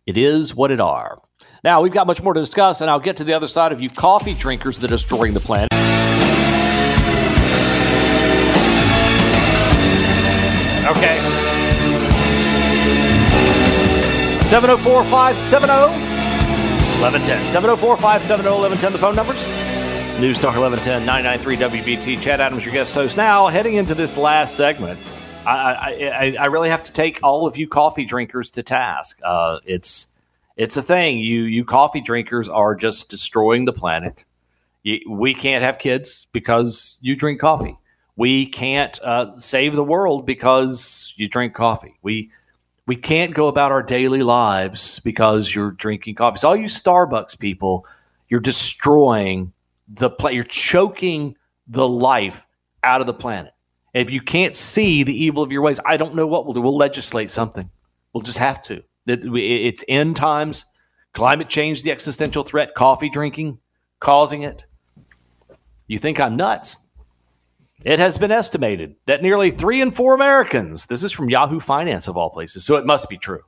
It 0.06 0.16
is 0.16 0.54
what 0.54 0.70
it 0.70 0.80
are. 0.80 1.20
Now, 1.62 1.82
we've 1.82 1.92
got 1.92 2.06
much 2.06 2.22
more 2.22 2.32
to 2.32 2.40
discuss, 2.40 2.80
and 2.80 2.90
I'll 2.90 3.00
get 3.00 3.18
to 3.18 3.24
the 3.24 3.34
other 3.34 3.48
side 3.48 3.72
of 3.72 3.80
you 3.80 3.90
coffee 3.90 4.34
drinkers 4.34 4.78
that 4.78 4.90
are 4.90 4.96
destroying 4.96 5.32
the 5.32 5.40
planet. 5.40 5.68
Okay. 10.90 11.18
704 14.48 15.04
570 15.04 15.72
1110. 17.00 17.46
704 17.46 17.96
570 17.96 18.48
1110, 18.48 18.92
the 18.92 18.98
phone 18.98 19.14
numbers. 19.14 19.46
News 20.18 20.38
Talk 20.38 20.56
1110 20.56 21.06
993 21.06 21.96
WBT. 21.96 22.20
Chad 22.20 22.40
Adams, 22.40 22.64
your 22.64 22.74
guest 22.74 22.92
host. 22.94 23.16
Now, 23.16 23.46
heading 23.48 23.74
into 23.74 23.94
this 23.94 24.16
last 24.16 24.56
segment, 24.56 24.98
I, 25.50 26.10
I, 26.10 26.36
I 26.40 26.46
really 26.46 26.68
have 26.68 26.82
to 26.84 26.92
take 26.92 27.20
all 27.22 27.46
of 27.46 27.56
you 27.56 27.68
coffee 27.68 28.04
drinkers 28.04 28.50
to 28.52 28.62
task. 28.62 29.20
Uh, 29.24 29.58
it's 29.64 30.08
it's 30.56 30.76
a 30.76 30.82
thing. 30.82 31.18
You 31.18 31.42
you 31.42 31.64
coffee 31.64 32.00
drinkers 32.00 32.48
are 32.48 32.74
just 32.74 33.08
destroying 33.08 33.64
the 33.64 33.72
planet. 33.72 34.24
You, 34.82 35.00
we 35.08 35.34
can't 35.34 35.62
have 35.62 35.78
kids 35.78 36.26
because 36.32 36.96
you 37.00 37.16
drink 37.16 37.40
coffee. 37.40 37.78
We 38.16 38.46
can't 38.46 39.00
uh, 39.02 39.38
save 39.38 39.74
the 39.74 39.84
world 39.84 40.26
because 40.26 41.14
you 41.16 41.28
drink 41.28 41.54
coffee. 41.54 41.98
We 42.02 42.30
we 42.86 42.96
can't 42.96 43.34
go 43.34 43.48
about 43.48 43.72
our 43.72 43.82
daily 43.82 44.22
lives 44.22 45.00
because 45.00 45.54
you're 45.54 45.70
drinking 45.70 46.16
coffee. 46.16 46.38
So 46.38 46.48
all 46.48 46.56
you 46.56 46.66
Starbucks 46.66 47.38
people, 47.38 47.86
you're 48.28 48.40
destroying 48.40 49.52
the 49.88 50.10
play. 50.10 50.34
You're 50.34 50.44
choking 50.44 51.36
the 51.68 51.86
life 51.86 52.46
out 52.82 53.00
of 53.00 53.06
the 53.06 53.14
planet. 53.14 53.52
If 53.92 54.10
you 54.10 54.20
can't 54.20 54.54
see 54.54 55.02
the 55.02 55.14
evil 55.14 55.42
of 55.42 55.50
your 55.50 55.62
ways, 55.62 55.80
I 55.84 55.96
don't 55.96 56.14
know 56.14 56.26
what 56.26 56.44
we'll 56.44 56.54
do. 56.54 56.60
We'll 56.60 56.76
legislate 56.76 57.30
something. 57.30 57.70
We'll 58.12 58.22
just 58.22 58.38
have 58.38 58.62
to. 58.62 58.82
It's 59.06 59.84
end 59.88 60.16
times, 60.16 60.66
climate 61.14 61.48
change, 61.48 61.82
the 61.82 61.90
existential 61.90 62.44
threat, 62.44 62.74
coffee 62.74 63.10
drinking, 63.10 63.58
causing 63.98 64.42
it. 64.42 64.64
You 65.86 65.98
think 65.98 66.20
I'm 66.20 66.36
nuts? 66.36 66.76
It 67.84 67.98
has 67.98 68.18
been 68.18 68.30
estimated 68.30 68.96
that 69.06 69.22
nearly 69.22 69.50
three 69.50 69.80
in 69.80 69.90
four 69.90 70.14
Americans, 70.14 70.86
this 70.86 71.02
is 71.02 71.12
from 71.12 71.30
Yahoo 71.30 71.60
Finance 71.60 72.08
of 72.08 72.16
all 72.16 72.30
places, 72.30 72.64
so 72.64 72.76
it 72.76 72.84
must 72.84 73.08
be 73.08 73.16
true. 73.16 73.40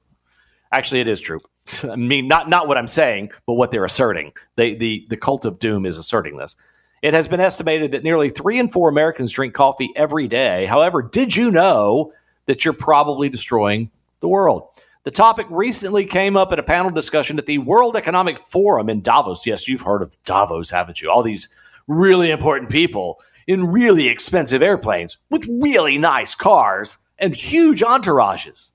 Actually, 0.73 1.03
it 1.03 1.09
is 1.09 1.21
true. 1.21 1.39
I 1.85 1.97
mean, 1.97 2.29
not, 2.29 2.49
not 2.49 2.67
what 2.67 2.79
I'm 2.79 2.89
saying, 2.89 3.31
but 3.47 3.55
what 3.55 3.71
they're 3.71 3.85
asserting. 3.85 4.33
They, 4.57 4.75
the, 4.75 5.07
the 5.11 5.19
cult 5.19 5.45
of 5.45 5.59
doom 5.59 5.85
is 5.85 5.99
asserting 5.99 6.39
this. 6.39 6.57
It 7.03 7.15
has 7.15 7.27
been 7.27 7.41
estimated 7.41 7.91
that 7.91 8.05
nearly 8.05 8.31
three 8.31 8.61
in 8.61 8.69
four 8.69 8.89
Americans 8.89 9.33
drink 9.33 9.55
coffee 9.55 9.91
every 9.97 10.29
day. 10.29 10.67
However, 10.67 11.03
did 11.03 11.35
you 11.35 11.51
know 11.51 12.13
that 12.47 12.65
you're 12.65 12.75
probably 12.75 13.29
destroying 13.29 13.91
the 14.21 14.29
world? 14.29 14.69
The 15.03 15.11
topic 15.11 15.47
recently 15.51 16.05
came 16.05 16.37
up 16.37 16.53
at 16.53 16.61
a 16.61 16.63
panel 16.63 16.93
discussion 16.93 17.39
at 17.39 17.47
the 17.47 17.59
World 17.59 17.97
Economic 17.97 18.39
Forum 18.39 18.89
in 18.89 19.03
Davos. 19.03 19.45
Yes, 19.45 19.67
you've 19.67 19.81
heard 19.81 20.01
of 20.01 20.17
Davos, 20.23 20.71
haven't 20.71 21.03
you? 21.03 21.11
All 21.11 21.25
these 21.25 21.49
really 21.89 22.31
important 22.31 22.71
people 22.71 23.21
in 23.49 23.67
really 23.67 24.07
expensive 24.07 24.63
airplanes 24.63 25.19
with 25.29 25.49
really 25.61 25.99
nice 25.99 26.37
cars 26.37 26.99
and 27.19 27.35
huge 27.35 27.81
entourages 27.81 28.71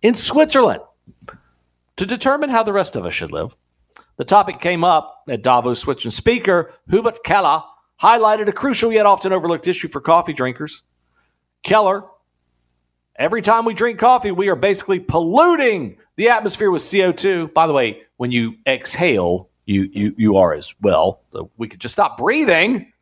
in 0.00 0.14
Switzerland 0.14 0.80
to 1.96 2.06
determine 2.06 2.48
how 2.48 2.62
the 2.62 2.72
rest 2.72 2.96
of 2.96 3.04
us 3.04 3.12
should 3.12 3.30
live. 3.30 3.54
The 4.16 4.24
topic 4.24 4.60
came 4.60 4.84
up 4.84 5.24
at 5.28 5.42
Davos 5.42 5.80
Switzerland. 5.80 6.14
Speaker 6.14 6.72
Hubert 6.90 7.24
Keller 7.24 7.62
highlighted 8.00 8.48
a 8.48 8.52
crucial 8.52 8.92
yet 8.92 9.06
often 9.06 9.32
overlooked 9.32 9.68
issue 9.68 9.88
for 9.88 10.00
coffee 10.00 10.32
drinkers. 10.32 10.82
Keller, 11.62 12.04
every 13.16 13.42
time 13.42 13.64
we 13.64 13.74
drink 13.74 13.98
coffee, 13.98 14.32
we 14.32 14.48
are 14.48 14.56
basically 14.56 14.98
polluting 14.98 15.96
the 16.16 16.28
atmosphere 16.28 16.70
with 16.70 16.82
CO2. 16.82 17.52
By 17.54 17.66
the 17.66 17.72
way, 17.72 18.02
when 18.16 18.32
you 18.32 18.54
exhale, 18.66 19.48
you 19.66 19.88
you 19.92 20.14
you 20.18 20.36
are 20.36 20.52
as 20.52 20.74
well. 20.80 21.22
So 21.32 21.50
we 21.56 21.68
could 21.68 21.80
just 21.80 21.92
stop 21.92 22.18
breathing. 22.18 22.92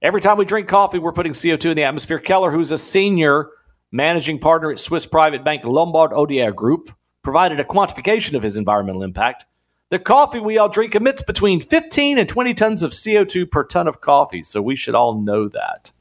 Every 0.00 0.20
time 0.20 0.38
we 0.38 0.44
drink 0.44 0.68
coffee, 0.68 0.98
we're 0.98 1.12
putting 1.12 1.32
CO2 1.32 1.70
in 1.70 1.76
the 1.76 1.82
atmosphere. 1.82 2.20
Keller, 2.20 2.52
who's 2.52 2.70
a 2.70 2.78
senior 2.78 3.48
managing 3.90 4.38
partner 4.38 4.70
at 4.70 4.78
Swiss 4.78 5.06
private 5.06 5.44
bank 5.44 5.64
Lombard 5.64 6.12
Odier 6.12 6.54
Group, 6.54 6.90
provided 7.28 7.60
a 7.60 7.64
quantification 7.64 8.32
of 8.32 8.42
his 8.42 8.56
environmental 8.56 9.02
impact. 9.02 9.44
The 9.90 9.98
coffee 9.98 10.40
we 10.40 10.56
all 10.56 10.70
drink 10.70 10.94
emits 10.94 11.20
between 11.20 11.60
15 11.60 12.16
and 12.16 12.26
20 12.26 12.54
tons 12.54 12.82
of 12.82 12.92
CO2 12.92 13.50
per 13.50 13.64
ton 13.64 13.86
of 13.86 14.00
coffee, 14.00 14.42
so 14.42 14.62
we 14.62 14.74
should 14.74 14.94
all 14.94 15.20
know 15.20 15.46
that. 15.48 15.92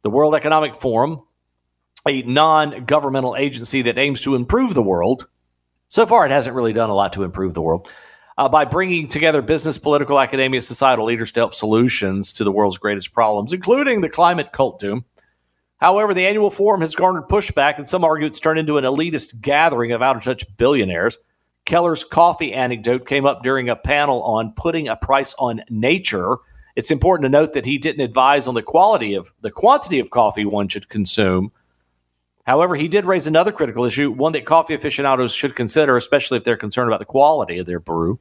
The 0.00 0.08
World 0.08 0.34
Economic 0.34 0.76
Forum, 0.76 1.20
a 2.08 2.22
non 2.22 2.86
governmental 2.86 3.36
agency 3.36 3.82
that 3.82 3.98
aims 3.98 4.22
to 4.22 4.34
improve 4.34 4.72
the 4.72 4.82
world, 4.82 5.26
so 5.90 6.06
far 6.06 6.24
it 6.24 6.32
hasn't 6.32 6.56
really 6.56 6.72
done 6.72 6.88
a 6.88 6.94
lot 6.94 7.12
to 7.12 7.22
improve 7.22 7.52
the 7.52 7.60
world. 7.60 7.90
Uh, 8.38 8.48
by 8.48 8.64
bringing 8.64 9.08
together 9.08 9.42
business, 9.42 9.76
political, 9.76 10.18
academia, 10.18 10.62
societal 10.62 11.04
leaders 11.04 11.32
to 11.32 11.40
help 11.40 11.54
solutions 11.54 12.32
to 12.32 12.44
the 12.44 12.52
world's 12.52 12.78
greatest 12.78 13.12
problems, 13.12 13.52
including 13.52 14.00
the 14.00 14.08
climate 14.08 14.52
cult 14.52 14.78
doom. 14.78 15.04
However, 15.80 16.12
the 16.12 16.26
annual 16.26 16.50
forum 16.50 16.82
has 16.82 16.94
garnered 16.94 17.28
pushback, 17.28 17.78
and 17.78 17.88
some 17.88 18.04
argue 18.04 18.26
it's 18.26 18.38
turned 18.38 18.58
into 18.58 18.76
an 18.76 18.84
elitist 18.84 19.40
gathering 19.40 19.92
of 19.92 20.02
out 20.02 20.16
of 20.16 20.22
touch 20.22 20.44
billionaires. 20.58 21.16
Keller's 21.64 22.04
coffee 22.04 22.52
anecdote 22.52 23.06
came 23.06 23.24
up 23.24 23.42
during 23.42 23.70
a 23.70 23.76
panel 23.76 24.22
on 24.22 24.52
putting 24.56 24.88
a 24.88 24.96
price 24.96 25.34
on 25.38 25.62
nature. 25.70 26.36
It's 26.76 26.90
important 26.90 27.24
to 27.24 27.38
note 27.38 27.54
that 27.54 27.64
he 27.64 27.78
didn't 27.78 28.04
advise 28.04 28.46
on 28.46 28.54
the 28.54 28.62
quality 28.62 29.14
of 29.14 29.32
the 29.40 29.50
quantity 29.50 30.00
of 30.00 30.10
coffee 30.10 30.44
one 30.44 30.68
should 30.68 30.88
consume. 30.88 31.50
However, 32.46 32.76
he 32.76 32.88
did 32.88 33.04
raise 33.04 33.26
another 33.26 33.52
critical 33.52 33.84
issue, 33.84 34.10
one 34.10 34.32
that 34.32 34.44
coffee 34.44 34.74
aficionados 34.74 35.32
should 35.32 35.56
consider, 35.56 35.96
especially 35.96 36.38
if 36.38 36.44
they're 36.44 36.56
concerned 36.56 36.88
about 36.88 36.98
the 36.98 37.04
quality 37.06 37.58
of 37.58 37.66
their 37.66 37.80
brew. 37.80 38.18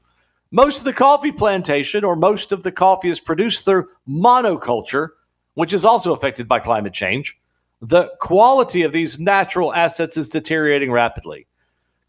Most 0.52 0.80
of 0.80 0.84
the 0.86 0.93
coffee 0.93 1.32
plantation, 1.32 2.04
or 2.04 2.15
most 2.15 2.52
of 2.52 2.63
the 2.63 2.72
coffee, 2.72 3.10
is 3.10 3.19
produced 3.19 3.65
through 3.65 3.88
monoculture, 4.08 5.10
which 5.56 5.74
is 5.74 5.86
also 5.86 6.13
affected 6.13 6.48
by 6.48 6.60
climate 6.60 6.93
change. 6.93 7.38
The 7.82 8.12
quality 8.20 8.84
of 8.84 8.92
these 8.92 9.20
natural 9.20 9.74
assets 9.74 10.18
is 10.18 10.30
deteriorating 10.30 10.92
rapidly. 10.92 11.48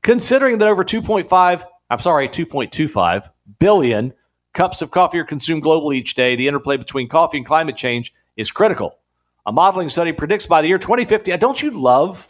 Considering 0.03 0.59
that 0.59 0.69
over 0.69 0.85
2.5, 0.85 1.65
I'm 1.91 1.99
sorry, 1.99 2.29
2.25 2.29 3.31
billion 3.59 4.13
cups 4.53 4.83
of 4.83 4.91
coffee 4.91 5.19
are 5.19 5.25
consumed 5.25 5.63
globally 5.63 5.97
each 5.97 6.15
day, 6.15 6.35
the 6.35 6.49
interplay 6.49 6.77
between 6.77 7.09
coffee 7.09 7.37
and 7.37 7.47
climate 7.47 7.77
change 7.77 8.13
is 8.37 8.51
critical. 8.51 8.99
A 9.47 9.53
modeling 9.53 9.89
study 9.89 10.13
predicts 10.13 10.47
by 10.47 10.61
the 10.61 10.69
year 10.69 10.79
2050, 10.79 11.37
don't 11.37 11.63
you 11.63 11.71
love 11.71 12.29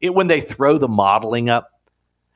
it 0.00 0.14
when 0.14 0.28
they 0.28 0.40
throw 0.40 0.78
the 0.78 0.88
modeling 0.88 1.50
up? 1.50 1.72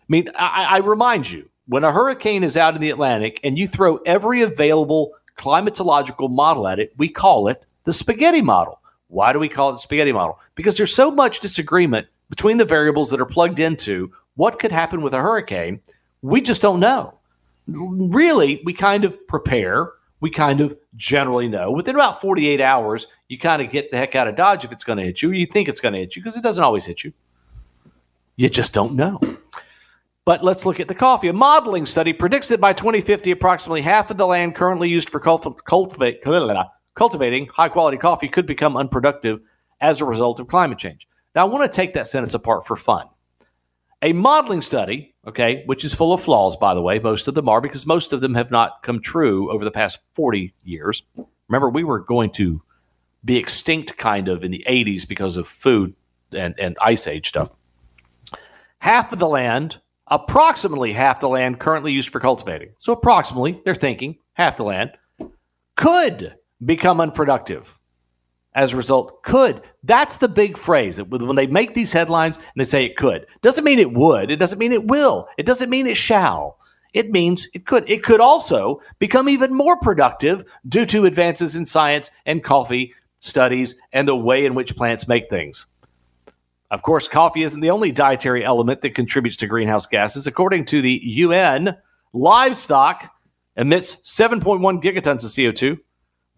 I 0.01 0.05
mean, 0.09 0.29
I, 0.37 0.65
I 0.65 0.79
remind 0.79 1.31
you, 1.31 1.49
when 1.67 1.85
a 1.85 1.93
hurricane 1.93 2.43
is 2.43 2.57
out 2.57 2.75
in 2.75 2.81
the 2.81 2.91
Atlantic 2.91 3.41
and 3.45 3.57
you 3.57 3.69
throw 3.69 3.99
every 3.99 4.43
available 4.43 5.13
climatological 5.39 6.29
model 6.31 6.67
at 6.67 6.81
it, 6.81 6.93
we 6.97 7.09
call 7.09 7.49
it 7.49 7.65
the 7.85 7.93
spaghetti 7.93 8.43
model. 8.43 8.81
Why 9.13 9.35
do 9.35 9.39
we 9.39 9.49
call 9.49 9.69
it 9.69 9.73
the 9.73 9.79
spaghetti 9.79 10.11
model? 10.11 10.39
Because 10.55 10.79
there's 10.79 10.95
so 10.95 11.11
much 11.11 11.41
disagreement 11.41 12.07
between 12.31 12.57
the 12.57 12.65
variables 12.65 13.11
that 13.11 13.21
are 13.21 13.27
plugged 13.27 13.59
into 13.59 14.11
what 14.37 14.59
could 14.59 14.73
happen 14.73 15.03
with 15.03 15.13
a 15.13 15.19
hurricane? 15.19 15.81
We 16.23 16.41
just 16.41 16.63
don't 16.63 16.81
know. 16.81 17.19
Really, 17.67 18.63
we 18.65 18.73
kind 18.73 19.05
of 19.05 19.27
prepare. 19.29 19.93
We 20.21 20.31
kind 20.31 20.63
of 20.63 20.75
generally 20.97 21.47
know. 21.47 21.71
Within 21.71 21.95
about 21.95 22.23
48 22.23 22.63
hours, 22.63 23.07
you 23.29 23.39
kind 23.39 23.61
of 23.61 23.71
get 23.71 23.91
the 23.91 23.99
heck 23.99 24.15
out 24.15 24.29
of 24.29 24.37
Dodge 24.37 24.65
if 24.65 24.73
it's 24.73 24.83
going 24.83 24.97
to 24.97 25.05
hit 25.05 25.21
you, 25.21 25.31
you 25.33 25.45
think 25.45 25.69
it's 25.69 25.81
going 25.81 25.93
to 25.93 26.01
hit 26.01 26.17
you, 26.17 26.23
because 26.23 26.39
it 26.39 26.43
doesn't 26.43 26.65
always 26.65 26.87
hit 26.87 27.05
you. 27.05 27.13
You 28.37 28.49
just 28.49 28.73
don't 28.73 28.95
know. 28.95 29.21
But 30.25 30.43
let's 30.43 30.65
look 30.65 30.81
at 30.81 30.89
the 30.89 30.95
coffee. 30.95 31.29
A 31.29 31.35
modeling 31.35 31.85
study 31.85 32.15
predicts 32.15 32.49
that 32.49 32.63
by 32.63 32.73
2050, 32.73 33.31
approximately 33.31 33.83
half 33.83 34.11
of 34.11 34.17
the 34.17 34.27
land 34.27 34.55
currently 34.55 34.89
used 34.89 35.11
for 35.11 35.21
cultivate, 35.21 36.23
cultivating 36.95 37.47
high 37.47 37.69
quality 37.69 37.97
coffee 37.97 38.29
could 38.29 38.47
become 38.47 38.77
unproductive 38.77 39.41
as 39.81 40.01
a 40.01 40.05
result 40.05 40.41
of 40.41 40.49
climate 40.49 40.79
change. 40.79 41.09
Now, 41.35 41.43
I 41.43 41.49
want 41.49 41.71
to 41.71 41.77
take 41.77 41.95
that 41.95 42.07
sentence 42.07 42.35
apart 42.35 42.67
for 42.67 42.77
fun. 42.77 43.07
A 44.03 44.13
modeling 44.13 44.63
study, 44.63 45.15
okay, 45.29 45.63
which 45.67 45.85
is 45.85 45.95
full 45.95 46.13
of 46.13 46.21
flaws, 46.21 46.57
by 46.57 46.75
the 46.75 46.83
way, 46.83 46.99
most 46.99 47.29
of 47.29 47.35
them 47.35 47.49
are 47.49 47.61
because 47.61 47.87
most 47.87 48.13
of 48.13 48.21
them 48.21 48.35
have 48.35 48.51
not 48.51 48.83
come 48.83 49.01
true 49.01 49.51
over 49.51 49.65
the 49.65 49.71
past 49.71 50.01
40 50.15 50.53
years. 50.65 51.05
Remember, 51.49 51.71
we 51.71 51.85
were 51.85 52.01
going 52.01 52.31
to 52.33 52.61
be 53.25 53.37
extinct 53.37 53.97
kind 53.97 54.29
of 54.29 54.43
in 54.43 54.51
the 54.51 54.65
80s 54.69 55.07
because 55.07 55.37
of 55.37 55.47
food 55.47 55.95
and, 56.33 56.55
and 56.59 56.77
ice 56.81 57.07
age 57.07 57.29
stuff. 57.29 57.51
Half 58.81 59.13
of 59.13 59.21
the 59.21 59.29
land, 59.29 59.81
approximately 60.09 60.93
half 60.93 61.21
the 61.21 61.29
land 61.29 61.61
currently 61.61 61.93
used 61.93 62.11
for 62.11 62.19
cultivating, 62.19 62.71
so 62.79 62.93
approximately, 62.93 63.61
they're 63.65 63.77
thinking, 63.77 64.19
half 64.33 64.57
the 64.57 64.65
land, 64.65 64.91
could 65.77 66.35
become 66.65 67.01
unproductive 67.01 67.79
as 68.55 68.73
a 68.73 68.77
result. 68.77 69.23
Could 69.23 69.63
that's 69.85 70.17
the 70.19 70.29
big 70.29 70.57
phrase. 70.57 71.03
When 71.03 71.37
they 71.37 71.47
make 71.47 71.75
these 71.75 71.93
headlines 71.93 72.37
and 72.37 72.47
they 72.57 72.65
say 72.65 72.85
it 72.85 72.97
could 72.97 73.27
doesn't 73.43 73.65
mean 73.65 73.79
it 73.79 73.93
would. 73.93 74.31
It 74.31 74.37
doesn't 74.37 74.59
mean 74.59 74.73
it 74.73 74.87
will. 74.87 75.29
It 75.39 75.47
doesn't 75.47 75.71
mean 75.71 75.87
it 75.87 75.97
shall. 75.97 76.59
It 76.93 77.11
means 77.11 77.49
it 77.55 77.65
could. 77.65 77.89
It 77.89 78.03
could 78.03 78.21
also 78.21 78.81
become 78.99 79.29
even 79.29 79.55
more 79.55 79.77
productive 79.79 80.45
due 80.69 80.87
to 80.87 81.07
advances 81.07 81.57
in 81.57 81.65
science 81.65 82.11
and 82.27 82.45
coffee 82.45 82.95
studies 83.21 83.75
and 83.93 84.07
the 84.07 84.17
way 84.17 84.45
in 84.45 84.55
which 84.55 84.77
plants 84.77 85.09
make 85.09 85.31
things. 85.31 85.67
Of 86.71 86.83
course 86.83 87.09
coffee 87.09 87.43
isn't 87.43 87.61
the 87.61 87.71
only 87.71 87.93
dietary 87.93 88.45
element 88.45 88.83
that 88.83 88.95
contributes 88.95 89.37
to 89.39 89.47
greenhouse 89.47 89.87
gases. 89.87 90.27
According 90.27 90.67
to 90.67 90.83
the 90.83 91.01
un 91.03 91.77
livestock 92.13 93.11
emits 93.57 93.97
7.1 93.97 94.83
gigatons 94.83 95.25
of 95.25 95.31
co2 95.31 95.79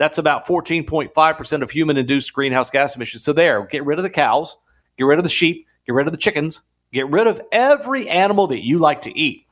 that's 0.04 0.18
about 0.18 0.46
14.5% 0.46 1.62
of 1.62 1.70
human 1.70 1.96
induced 1.96 2.34
greenhouse 2.34 2.68
gas 2.68 2.94
emissions. 2.94 3.24
So, 3.24 3.32
there, 3.32 3.64
get 3.64 3.86
rid 3.86 3.98
of 3.98 4.02
the 4.02 4.10
cows, 4.10 4.58
get 4.98 5.04
rid 5.04 5.18
of 5.18 5.22
the 5.22 5.30
sheep, 5.30 5.66
get 5.86 5.94
rid 5.94 6.06
of 6.06 6.12
the 6.12 6.18
chickens, 6.18 6.60
get 6.92 7.08
rid 7.08 7.26
of 7.26 7.40
every 7.50 8.06
animal 8.10 8.46
that 8.48 8.62
you 8.62 8.78
like 8.78 9.00
to 9.02 9.18
eat. 9.18 9.46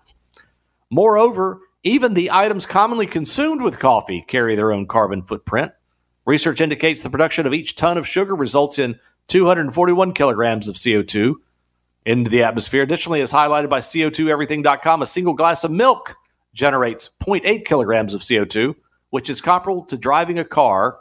Moreover, 0.90 1.60
even 1.84 2.12
the 2.12 2.30
items 2.30 2.66
commonly 2.66 3.06
consumed 3.06 3.62
with 3.62 3.78
coffee 3.78 4.26
carry 4.28 4.54
their 4.54 4.72
own 4.72 4.86
carbon 4.86 5.22
footprint. 5.22 5.72
Research 6.26 6.60
indicates 6.60 7.02
the 7.02 7.08
production 7.08 7.46
of 7.46 7.54
each 7.54 7.76
ton 7.76 7.96
of 7.96 8.06
sugar 8.06 8.34
results 8.34 8.78
in 8.78 8.98
241 9.28 10.12
kilograms 10.12 10.68
of 10.68 10.76
CO2 10.76 11.34
into 12.04 12.30
the 12.30 12.42
atmosphere. 12.42 12.82
Additionally, 12.82 13.22
as 13.22 13.32
highlighted 13.32 13.70
by 13.70 13.80
CO2everything.com, 13.80 15.00
a 15.00 15.06
single 15.06 15.32
glass 15.32 15.64
of 15.64 15.70
milk 15.70 16.14
generates 16.52 17.08
0.8 17.22 17.64
kilograms 17.64 18.12
of 18.12 18.20
CO2 18.20 18.74
which 19.12 19.28
is 19.28 19.42
comparable 19.42 19.84
to 19.84 19.98
driving 19.98 20.38
a 20.38 20.44
car 20.44 20.98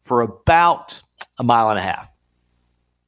for 0.00 0.20
about 0.20 1.02
a 1.40 1.42
mile 1.42 1.70
and 1.70 1.78
a 1.78 1.82
half. 1.82 2.08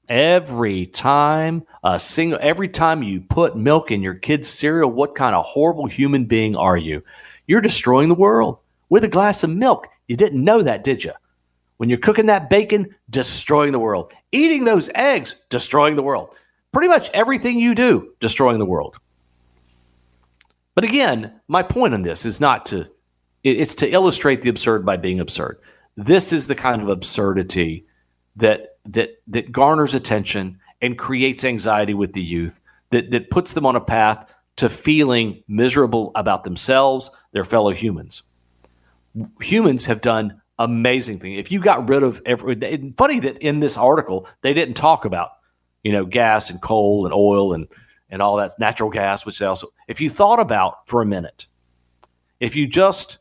Every 0.08 0.86
time 0.86 1.62
a 1.84 2.00
single 2.00 2.40
every 2.42 2.68
time 2.68 3.04
you 3.04 3.20
put 3.20 3.56
milk 3.56 3.92
in 3.92 4.02
your 4.02 4.14
kid's 4.14 4.48
cereal, 4.48 4.90
what 4.90 5.14
kind 5.14 5.36
of 5.36 5.44
horrible 5.44 5.86
human 5.86 6.24
being 6.24 6.56
are 6.56 6.76
you? 6.76 7.00
You're 7.46 7.60
destroying 7.60 8.08
the 8.08 8.16
world. 8.16 8.58
With 8.88 9.04
a 9.04 9.08
glass 9.08 9.44
of 9.44 9.50
milk, 9.50 9.86
You 10.08 10.16
didn't 10.16 10.44
know 10.44 10.62
that, 10.62 10.82
did 10.82 11.04
you? 11.04 11.12
When 11.76 11.88
you're 11.88 11.98
cooking 11.98 12.26
that 12.26 12.50
bacon, 12.50 12.92
destroying 13.08 13.70
the 13.70 13.78
world. 13.78 14.12
Eating 14.32 14.64
those 14.64 14.90
eggs, 14.96 15.36
destroying 15.48 15.94
the 15.94 16.02
world. 16.02 16.30
Pretty 16.72 16.88
much 16.88 17.08
everything 17.14 17.60
you 17.60 17.76
do, 17.76 18.12
destroying 18.18 18.58
the 18.58 18.66
world. 18.66 18.96
But 20.74 20.82
again, 20.82 21.40
my 21.46 21.62
point 21.62 21.94
on 21.94 22.02
this 22.02 22.26
is 22.26 22.40
not 22.40 22.66
to, 22.66 22.88
it's 23.44 23.74
to 23.76 23.90
illustrate 23.90 24.42
the 24.42 24.48
absurd 24.48 24.87
by 24.87 24.96
being 24.96 25.20
absurd. 25.20 25.59
This 25.96 26.33
is 26.33 26.46
the 26.46 26.55
kind 26.55 26.83
of 26.83 26.88
absurdity 26.88 27.87
that 28.37 28.76
that 28.87 29.20
that 29.28 29.52
garners 29.52 29.94
attention 29.94 30.59
and 30.81 30.98
creates 30.98 31.44
anxiety 31.44 31.94
with 31.94 32.12
the 32.12 32.22
youth, 32.22 32.61
that 32.90 33.11
that 33.11 33.31
puts 33.31 33.52
them 33.52 33.66
on 33.66 33.76
a 33.76 33.81
path 33.81 34.33
to 34.57 34.68
feeling 34.68 35.42
miserable 35.48 36.12
about 36.14 36.44
themselves, 36.44 37.11
their 37.33 37.44
fellow 37.44 37.70
humans. 37.70 38.22
Humans 39.40 39.87
have 39.87 40.00
done 40.00 40.40
amazing 40.59 41.18
things. 41.18 41.38
If 41.38 41.50
you 41.50 41.61
got 41.61 41.88
rid 41.88 42.02
of 42.02 42.22
every, 42.24 42.55
funny 42.96 43.20
that 43.20 43.38
in 43.38 43.61
this 43.61 43.76
article 43.76 44.26
they 44.42 44.55
didn't 44.55 44.74
talk 44.74 45.05
about, 45.05 45.31
you 45.83 45.92
know, 45.92 46.05
gas 46.05 46.50
and 46.50 46.61
coal 46.61 47.05
and 47.07 47.14
oil 47.14 47.52
and 47.52 47.66
and 48.11 48.20
all 48.20 48.37
that 48.37 48.50
natural 48.59 48.90
gas, 48.90 49.24
which 49.24 49.38
they 49.38 49.46
also, 49.46 49.72
if 49.88 50.00
you 50.00 50.11
thought 50.11 50.38
about 50.38 50.87
for 50.87 51.00
a 51.00 51.07
minute, 51.07 51.46
if 52.40 52.55
you 52.55 52.66
just 52.66 53.18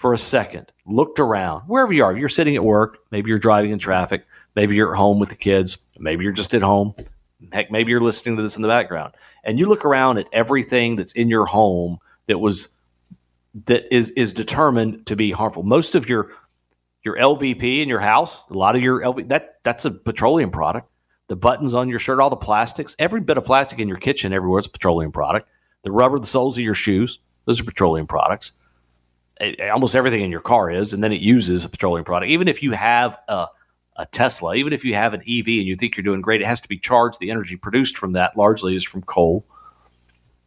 for 0.00 0.14
a 0.14 0.18
second 0.18 0.72
looked 0.86 1.18
around 1.18 1.60
wherever 1.66 1.92
you 1.92 2.02
are, 2.02 2.16
you're 2.16 2.30
sitting 2.30 2.56
at 2.56 2.64
work, 2.64 3.00
maybe 3.10 3.28
you're 3.28 3.38
driving 3.38 3.70
in 3.70 3.78
traffic, 3.78 4.24
maybe 4.56 4.74
you're 4.74 4.94
at 4.94 4.96
home 4.96 5.18
with 5.18 5.28
the 5.28 5.34
kids, 5.34 5.76
maybe 5.98 6.24
you're 6.24 6.32
just 6.32 6.54
at 6.54 6.62
home, 6.62 6.94
heck, 7.52 7.70
maybe 7.70 7.90
you're 7.90 8.00
listening 8.00 8.34
to 8.34 8.42
this 8.42 8.56
in 8.56 8.62
the 8.62 8.68
background, 8.68 9.12
and 9.44 9.58
you 9.58 9.66
look 9.68 9.84
around 9.84 10.16
at 10.16 10.24
everything 10.32 10.96
that's 10.96 11.12
in 11.12 11.28
your 11.28 11.44
home 11.44 11.98
that 12.28 12.38
was 12.38 12.70
that 13.66 13.94
is 13.94 14.08
is 14.12 14.32
determined 14.32 15.04
to 15.04 15.16
be 15.16 15.30
harmful. 15.32 15.64
Most 15.64 15.94
of 15.94 16.08
your 16.08 16.30
your 17.04 17.18
LVP 17.18 17.82
in 17.82 17.88
your 17.90 18.00
house, 18.00 18.48
a 18.48 18.54
lot 18.54 18.76
of 18.76 18.80
your 18.80 19.02
LV 19.02 19.28
that 19.28 19.58
that's 19.64 19.84
a 19.84 19.90
petroleum 19.90 20.50
product 20.50 20.88
the 21.28 21.36
buttons 21.36 21.74
on 21.74 21.90
your 21.90 21.98
shirt, 21.98 22.20
all 22.20 22.30
the 22.30 22.36
plastics, 22.36 22.96
every 22.98 23.20
bit 23.20 23.36
of 23.36 23.44
plastic 23.44 23.78
in 23.78 23.86
your 23.86 23.98
kitchen 23.98 24.32
everywhere 24.32 24.62
a 24.64 24.68
petroleum 24.68 25.12
product. 25.12 25.48
The 25.84 25.92
rubber, 25.92 26.18
the 26.18 26.26
soles 26.26 26.56
of 26.56 26.64
your 26.64 26.74
shoes, 26.74 27.18
those 27.44 27.60
are 27.60 27.64
petroleum 27.64 28.06
products. 28.06 28.52
It, 29.40 29.70
almost 29.70 29.96
everything 29.96 30.22
in 30.22 30.30
your 30.30 30.40
car 30.40 30.70
is, 30.70 30.92
and 30.92 31.02
then 31.02 31.12
it 31.12 31.20
uses 31.20 31.64
a 31.64 31.68
petroleum 31.68 32.04
product. 32.04 32.30
Even 32.30 32.46
if 32.48 32.62
you 32.62 32.72
have 32.72 33.18
a, 33.28 33.46
a 33.96 34.06
Tesla, 34.06 34.54
even 34.54 34.72
if 34.72 34.84
you 34.84 34.94
have 34.94 35.14
an 35.14 35.20
EV 35.22 35.46
and 35.46 35.66
you 35.66 35.76
think 35.76 35.96
you're 35.96 36.04
doing 36.04 36.20
great, 36.20 36.40
it 36.40 36.46
has 36.46 36.60
to 36.60 36.68
be 36.68 36.78
charged. 36.78 37.18
The 37.20 37.30
energy 37.30 37.56
produced 37.56 37.96
from 37.96 38.12
that 38.12 38.36
largely 38.36 38.76
is 38.76 38.84
from 38.84 39.02
coal. 39.02 39.44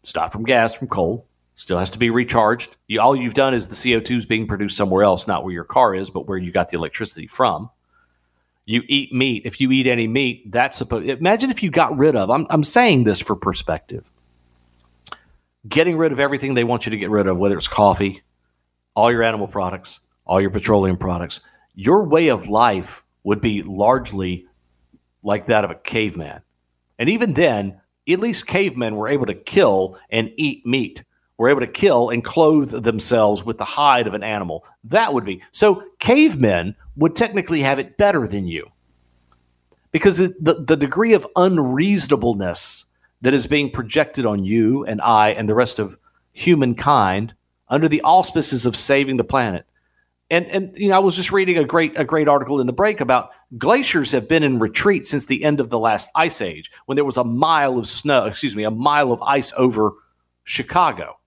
It's 0.01 0.15
not 0.15 0.31
from 0.31 0.43
gas, 0.43 0.73
from 0.73 0.87
coal. 0.87 1.25
Still 1.55 1.77
has 1.77 1.89
to 1.91 1.99
be 1.99 2.09
recharged. 2.09 2.75
You, 2.87 3.01
all 3.01 3.15
you've 3.15 3.35
done 3.35 3.53
is 3.53 3.67
the 3.67 3.75
CO2 3.75 4.17
is 4.17 4.25
being 4.25 4.47
produced 4.47 4.75
somewhere 4.77 5.03
else, 5.03 5.27
not 5.27 5.43
where 5.43 5.53
your 5.53 5.63
car 5.63 5.93
is, 5.93 6.09
but 6.09 6.27
where 6.27 6.37
you 6.37 6.51
got 6.51 6.69
the 6.69 6.77
electricity 6.77 7.27
from 7.27 7.69
you 8.65 8.81
eat 8.87 9.13
meat. 9.13 9.43
If 9.45 9.59
you 9.59 9.71
eat 9.71 9.87
any 9.87 10.07
meat, 10.07 10.51
that's 10.51 10.77
supposed. 10.77 11.07
Imagine 11.07 11.49
if 11.51 11.63
you 11.63 11.69
got 11.69 11.97
rid 11.97 12.15
of. 12.15 12.29
I'm 12.29 12.47
I'm 12.49 12.63
saying 12.63 13.03
this 13.03 13.19
for 13.19 13.35
perspective. 13.35 14.09
Getting 15.67 15.97
rid 15.97 16.11
of 16.11 16.19
everything 16.19 16.53
they 16.53 16.63
want 16.63 16.85
you 16.85 16.91
to 16.91 16.97
get 16.97 17.09
rid 17.09 17.27
of, 17.27 17.37
whether 17.37 17.57
it's 17.57 17.67
coffee, 17.67 18.21
all 18.95 19.11
your 19.11 19.23
animal 19.23 19.47
products, 19.47 19.99
all 20.25 20.41
your 20.41 20.49
petroleum 20.49 20.97
products, 20.97 21.41
your 21.75 22.03
way 22.03 22.29
of 22.29 22.47
life 22.47 23.03
would 23.23 23.41
be 23.41 23.63
largely 23.63 24.47
like 25.23 25.45
that 25.47 25.63
of 25.63 25.71
a 25.71 25.75
caveman. 25.75 26.41
And 26.99 27.09
even 27.09 27.33
then, 27.33 27.79
at 28.07 28.19
least 28.19 28.47
cavemen 28.47 28.95
were 28.95 29.07
able 29.07 29.25
to 29.25 29.33
kill 29.33 29.97
and 30.09 30.31
eat 30.37 30.65
meat 30.65 31.03
were 31.37 31.49
able 31.49 31.61
to 31.61 31.67
kill 31.67 32.09
and 32.09 32.23
clothe 32.23 32.83
themselves 32.83 33.43
with 33.43 33.57
the 33.57 33.65
hide 33.65 34.07
of 34.07 34.13
an 34.13 34.23
animal. 34.23 34.65
That 34.85 35.13
would 35.13 35.25
be 35.25 35.41
so. 35.51 35.83
Cavemen 35.99 36.75
would 36.95 37.15
technically 37.15 37.61
have 37.61 37.79
it 37.79 37.97
better 37.97 38.27
than 38.27 38.47
you 38.47 38.69
because 39.91 40.17
the, 40.17 40.63
the 40.65 40.77
degree 40.77 41.13
of 41.13 41.27
unreasonableness 41.35 42.85
that 43.21 43.33
is 43.33 43.47
being 43.47 43.71
projected 43.71 44.25
on 44.25 44.45
you 44.45 44.85
and 44.85 45.01
I 45.01 45.29
and 45.29 45.49
the 45.49 45.55
rest 45.55 45.79
of 45.79 45.97
humankind 46.33 47.33
under 47.67 47.87
the 47.87 48.01
auspices 48.01 48.65
of 48.65 48.75
saving 48.75 49.17
the 49.17 49.23
planet. 49.23 49.65
And 50.29 50.45
and 50.47 50.77
you 50.77 50.89
know, 50.89 50.95
I 50.95 50.99
was 50.99 51.15
just 51.15 51.31
reading 51.31 51.57
a 51.57 51.63
great 51.63 51.97
a 51.97 52.03
great 52.03 52.27
article 52.27 52.59
in 52.59 52.67
the 52.67 52.73
break 52.73 53.01
about 53.01 53.31
glaciers 53.57 54.11
have 54.11 54.27
been 54.27 54.43
in 54.43 54.59
retreat 54.59 55.05
since 55.05 55.25
the 55.25 55.43
end 55.43 55.59
of 55.59 55.69
the 55.69 55.79
last 55.79 56.09
ice 56.15 56.41
age, 56.41 56.71
when 56.85 56.95
there 56.95 57.05
was 57.05 57.17
a 57.17 57.23
mile 57.23 57.77
of 57.77 57.87
snow, 57.87 58.25
excuse 58.25 58.55
me, 58.55 58.63
a 58.63 58.71
mile 58.71 59.11
of 59.11 59.21
ice 59.21 59.53
over 59.57 59.93
Chicago. 60.43 61.17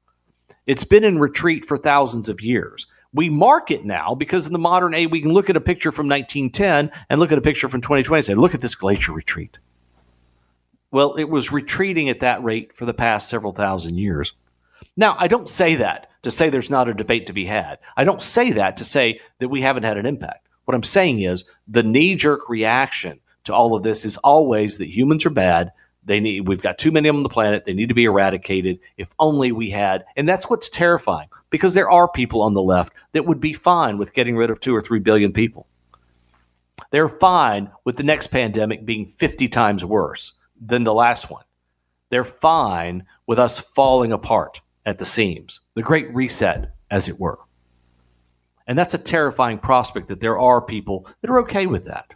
It's 0.67 0.85
been 0.85 1.05
in 1.05 1.19
retreat 1.19 1.65
for 1.65 1.77
thousands 1.77 2.29
of 2.29 2.41
years. 2.41 2.87
We 3.13 3.31
mark 3.31 3.71
it 3.71 3.85
now 3.85 4.15
because 4.15 4.47
in 4.47 4.53
the 4.53 4.59
modern 4.59 4.93
age, 4.93 5.11
we 5.11 5.21
can 5.21 5.33
look 5.33 5.49
at 5.49 5.57
a 5.57 5.61
picture 5.61 5.93
from 5.93 6.09
1910 6.09 6.91
and 7.09 7.21
look 7.21 7.33
at 7.33 7.39
a 7.39 7.43
picture 7.43 7.69
from 7.69 7.81
2020 7.81 8.19
and 8.19 8.25
say, 8.25 8.35
look 8.35 8.55
at 8.55 8.61
this 8.61 8.75
glacier 8.75 9.13
retreat. 9.13 9.59
Well, 10.91 11.15
it 11.15 11.25
was 11.29 11.53
retreating 11.53 12.09
at 12.09 12.21
that 12.21 12.43
rate 12.43 12.75
for 12.75 12.85
the 12.85 12.95
past 12.95 13.29
several 13.29 13.53
thousand 13.53 13.99
years. 13.99 14.35
Now, 14.97 15.17
I 15.19 15.29
don't 15.29 15.49
say 15.49 15.77
that 15.77 16.11
to 16.27 16.31
say 16.33 16.51
there's 16.51 16.71
not 16.71 16.89
a 16.89 16.95
debate 16.95 17.27
to 17.27 17.33
be 17.33 17.47
had. 17.47 17.79
I 17.97 18.03
don't 18.03 18.21
say 18.21 18.51
that 18.51 18.77
to 18.79 18.85
say 18.85 19.21
that 19.39 19.49
we 19.49 19.61
haven't 19.61 19.85
had 19.85 19.97
an 19.97 20.07
impact. 20.07 20.49
What 20.65 20.75
I'm 20.75 20.83
saying 20.83 21.21
is 21.21 21.45
the 21.69 21.85
knee 21.85 22.17
jerk 22.17 22.49
reaction 22.49 23.21
to 23.45 23.55
all 23.55 23.77
of 23.77 23.85
this 23.85 24.05
is 24.05 24.17
always 24.19 24.79
that 24.79 24.89
humans 24.89 25.25
are 25.25 25.31
bad 25.31 25.71
they 26.07 26.19
need 26.21 26.49
we've 26.49 26.63
got 26.63 26.79
too 26.79 26.93
many 26.93 27.09
of 27.09 27.13
them 27.13 27.19
on 27.19 27.23
the 27.25 27.29
planet. 27.29 27.65
They 27.65 27.75
need 27.75 27.89
to 27.89 27.95
be 27.95 28.05
eradicated. 28.05 28.79
If 28.97 29.09
only 29.19 29.53
we 29.53 29.71
had. 29.71 30.05
And 30.17 30.29
that's 30.29 30.49
what's 30.49 30.69
terrifying 30.69 31.29
because 31.51 31.75
there 31.75 31.91
are 31.91 32.09
people 32.09 32.43
on 32.43 32.55
the 32.55 32.63
left 32.63 32.93
that 33.13 33.27
would 33.27 33.41
be 33.41 33.53
fine 33.53 33.99
with 33.99 34.15
getting 34.15 34.37
rid 34.37 34.51
of 34.51 34.61
2 34.61 34.75
or 34.75 34.81
3 34.81 35.01
billion 35.01 35.33
people. 35.33 35.67
They're 36.93 37.09
fine 37.09 37.71
with 37.85 37.97
the 37.97 38.05
next 38.05 38.29
pandemic 38.29 38.85
being 38.85 39.05
50 39.05 39.49
times 39.49 39.85
worse 39.85 40.33
than 40.61 40.85
the 40.85 40.95
last 40.95 41.29
one. 41.29 41.45
They're 42.11 42.25
fine 42.25 43.05
with 43.27 43.39
us 43.39 43.59
falling 43.59 44.13
apart 44.13 44.61
at 44.87 44.99
the 44.99 45.05
seams. 45.05 45.61
The 45.75 45.83
great 45.83 46.15
reset 46.15 46.73
as 46.91 47.09
it 47.09 47.21
were. 47.21 47.39
And 48.67 48.79
that's 48.79 48.95
a 48.95 48.99
terrifying 48.99 49.59
prospect 49.59 50.09
that 50.09 50.21
there 50.21 50.39
are 50.39 50.61
people 50.61 51.07
that 51.21 51.31
are 51.31 51.41
okay 51.41 51.67
with 51.67 51.85
that. 51.85 52.15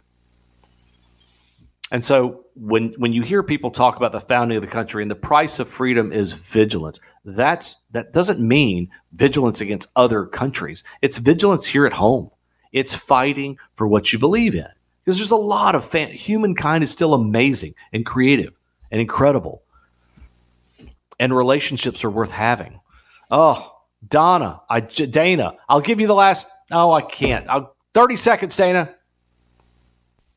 And 1.91 2.03
so 2.03 2.45
when 2.55 2.93
when 2.97 3.11
you 3.11 3.21
hear 3.21 3.43
people 3.43 3.69
talk 3.69 3.97
about 3.97 4.13
the 4.13 4.21
founding 4.21 4.57
of 4.57 4.61
the 4.61 4.67
country 4.67 5.01
and 5.01 5.11
the 5.11 5.15
price 5.15 5.59
of 5.59 5.67
freedom 5.67 6.13
is 6.13 6.31
vigilance, 6.31 6.99
that's 7.25 7.75
that 7.91 8.13
doesn't 8.13 8.39
mean 8.39 8.89
vigilance 9.13 9.59
against 9.59 9.89
other 9.95 10.25
countries. 10.25 10.85
It's 11.01 11.17
vigilance 11.17 11.65
here 11.65 11.85
at 11.85 11.93
home. 11.93 12.31
It's 12.71 12.95
fighting 12.95 13.57
for 13.75 13.87
what 13.87 14.13
you 14.13 14.19
believe 14.19 14.55
in. 14.55 14.67
Because 15.03 15.17
there's 15.17 15.31
a 15.31 15.35
lot 15.35 15.75
of 15.75 15.83
fan- 15.83 16.11
humankind 16.11 16.83
is 16.83 16.91
still 16.91 17.13
amazing 17.13 17.75
and 17.91 18.05
creative 18.05 18.57
and 18.91 19.01
incredible. 19.01 19.63
And 21.21 21.33
relationships 21.33 22.03
are 22.03 22.09
worth 22.09 22.31
having. 22.31 22.81
Oh, 23.29 23.71
Donna, 24.07 24.61
I 24.69 24.81
Dana, 24.81 25.53
I'll 25.69 25.79
give 25.79 26.01
you 26.01 26.07
the 26.07 26.15
last 26.15 26.47
oh, 26.71 26.91
I 26.91 27.01
can't. 27.01 27.47
I'll 27.47 27.75
30 27.93 28.15
seconds, 28.15 28.55
Dana. 28.55 28.93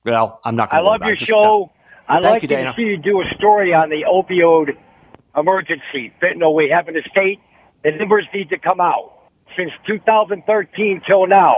Well, 0.05 0.41
I'm 0.45 0.57
not. 0.57 0.73
I 0.73 0.81
love 0.81 1.01
your 1.03 1.13
uh, 1.13 1.17
show. 1.17 1.73
I'd 2.09 2.23
Thank 2.23 2.25
like 2.25 2.43
you, 2.43 2.49
to 2.49 2.73
see 2.77 2.83
you 2.83 2.97
do 2.99 3.23
a 3.23 3.25
story 3.37 3.73
on 3.73 3.89
the 3.89 4.05
opioid 4.05 4.77
emergency 5.37 6.13
fentanyl 6.21 6.55
we 6.55 6.69
have 6.69 6.89
in 6.89 6.95
the 6.95 7.03
state. 7.11 7.41
The 7.83 7.93
numbers 7.93 8.27
need 8.35 8.51
to 8.51 8.59
come 8.59 8.81
out. 8.81 9.13
Since 9.57 9.73
2013 9.87 11.03
till 11.07 11.27
now, 11.27 11.55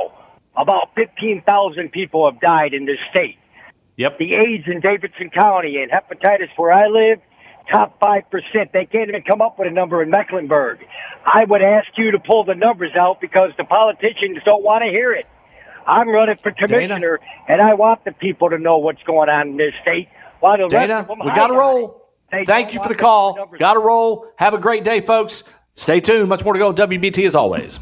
about 0.56 0.90
15,000 0.94 1.90
people 1.90 2.30
have 2.30 2.40
died 2.40 2.74
in 2.74 2.86
this 2.86 2.98
state. 3.10 3.38
Yep. 3.96 4.18
The 4.18 4.34
AIDS 4.34 4.64
in 4.66 4.80
Davidson 4.80 5.30
County 5.30 5.82
and 5.82 5.90
hepatitis 5.90 6.50
where 6.56 6.72
I 6.72 6.86
live, 6.86 7.18
top 7.70 7.98
5%. 8.00 8.22
They 8.72 8.86
can't 8.86 9.08
even 9.08 9.22
come 9.22 9.40
up 9.42 9.58
with 9.58 9.68
a 9.68 9.70
number 9.70 10.02
in 10.02 10.10
Mecklenburg. 10.10 10.78
I 11.24 11.44
would 11.44 11.62
ask 11.62 11.88
you 11.96 12.12
to 12.12 12.18
pull 12.18 12.44
the 12.44 12.54
numbers 12.54 12.92
out 12.98 13.20
because 13.20 13.50
the 13.58 13.64
politicians 13.64 14.38
don't 14.44 14.62
want 14.62 14.84
to 14.84 14.90
hear 14.90 15.12
it. 15.12 15.26
I'm 15.86 16.08
running 16.08 16.36
for 16.42 16.50
commissioner, 16.50 17.18
Dana. 17.18 17.42
and 17.48 17.62
I 17.62 17.74
want 17.74 18.04
the 18.04 18.12
people 18.12 18.50
to 18.50 18.58
know 18.58 18.78
what's 18.78 19.02
going 19.04 19.28
on 19.28 19.48
in 19.48 19.56
this 19.56 19.72
state. 19.82 20.08
While 20.40 20.58
the 20.58 20.68
Dana, 20.68 21.06
we 21.08 21.30
got 21.30 21.48
to 21.48 21.54
roll. 21.54 22.10
Thank 22.44 22.74
you 22.74 22.82
for 22.82 22.88
the 22.88 22.94
call. 22.96 23.52
Got 23.58 23.74
to 23.74 23.80
roll. 23.80 24.26
Have 24.36 24.52
a 24.52 24.58
great 24.58 24.82
day, 24.84 25.00
folks. 25.00 25.44
Stay 25.74 26.00
tuned. 26.00 26.28
Much 26.28 26.44
more 26.44 26.54
to 26.54 26.58
go. 26.58 26.72
WBT 26.72 27.24
as 27.26 27.36
always. 27.36 27.78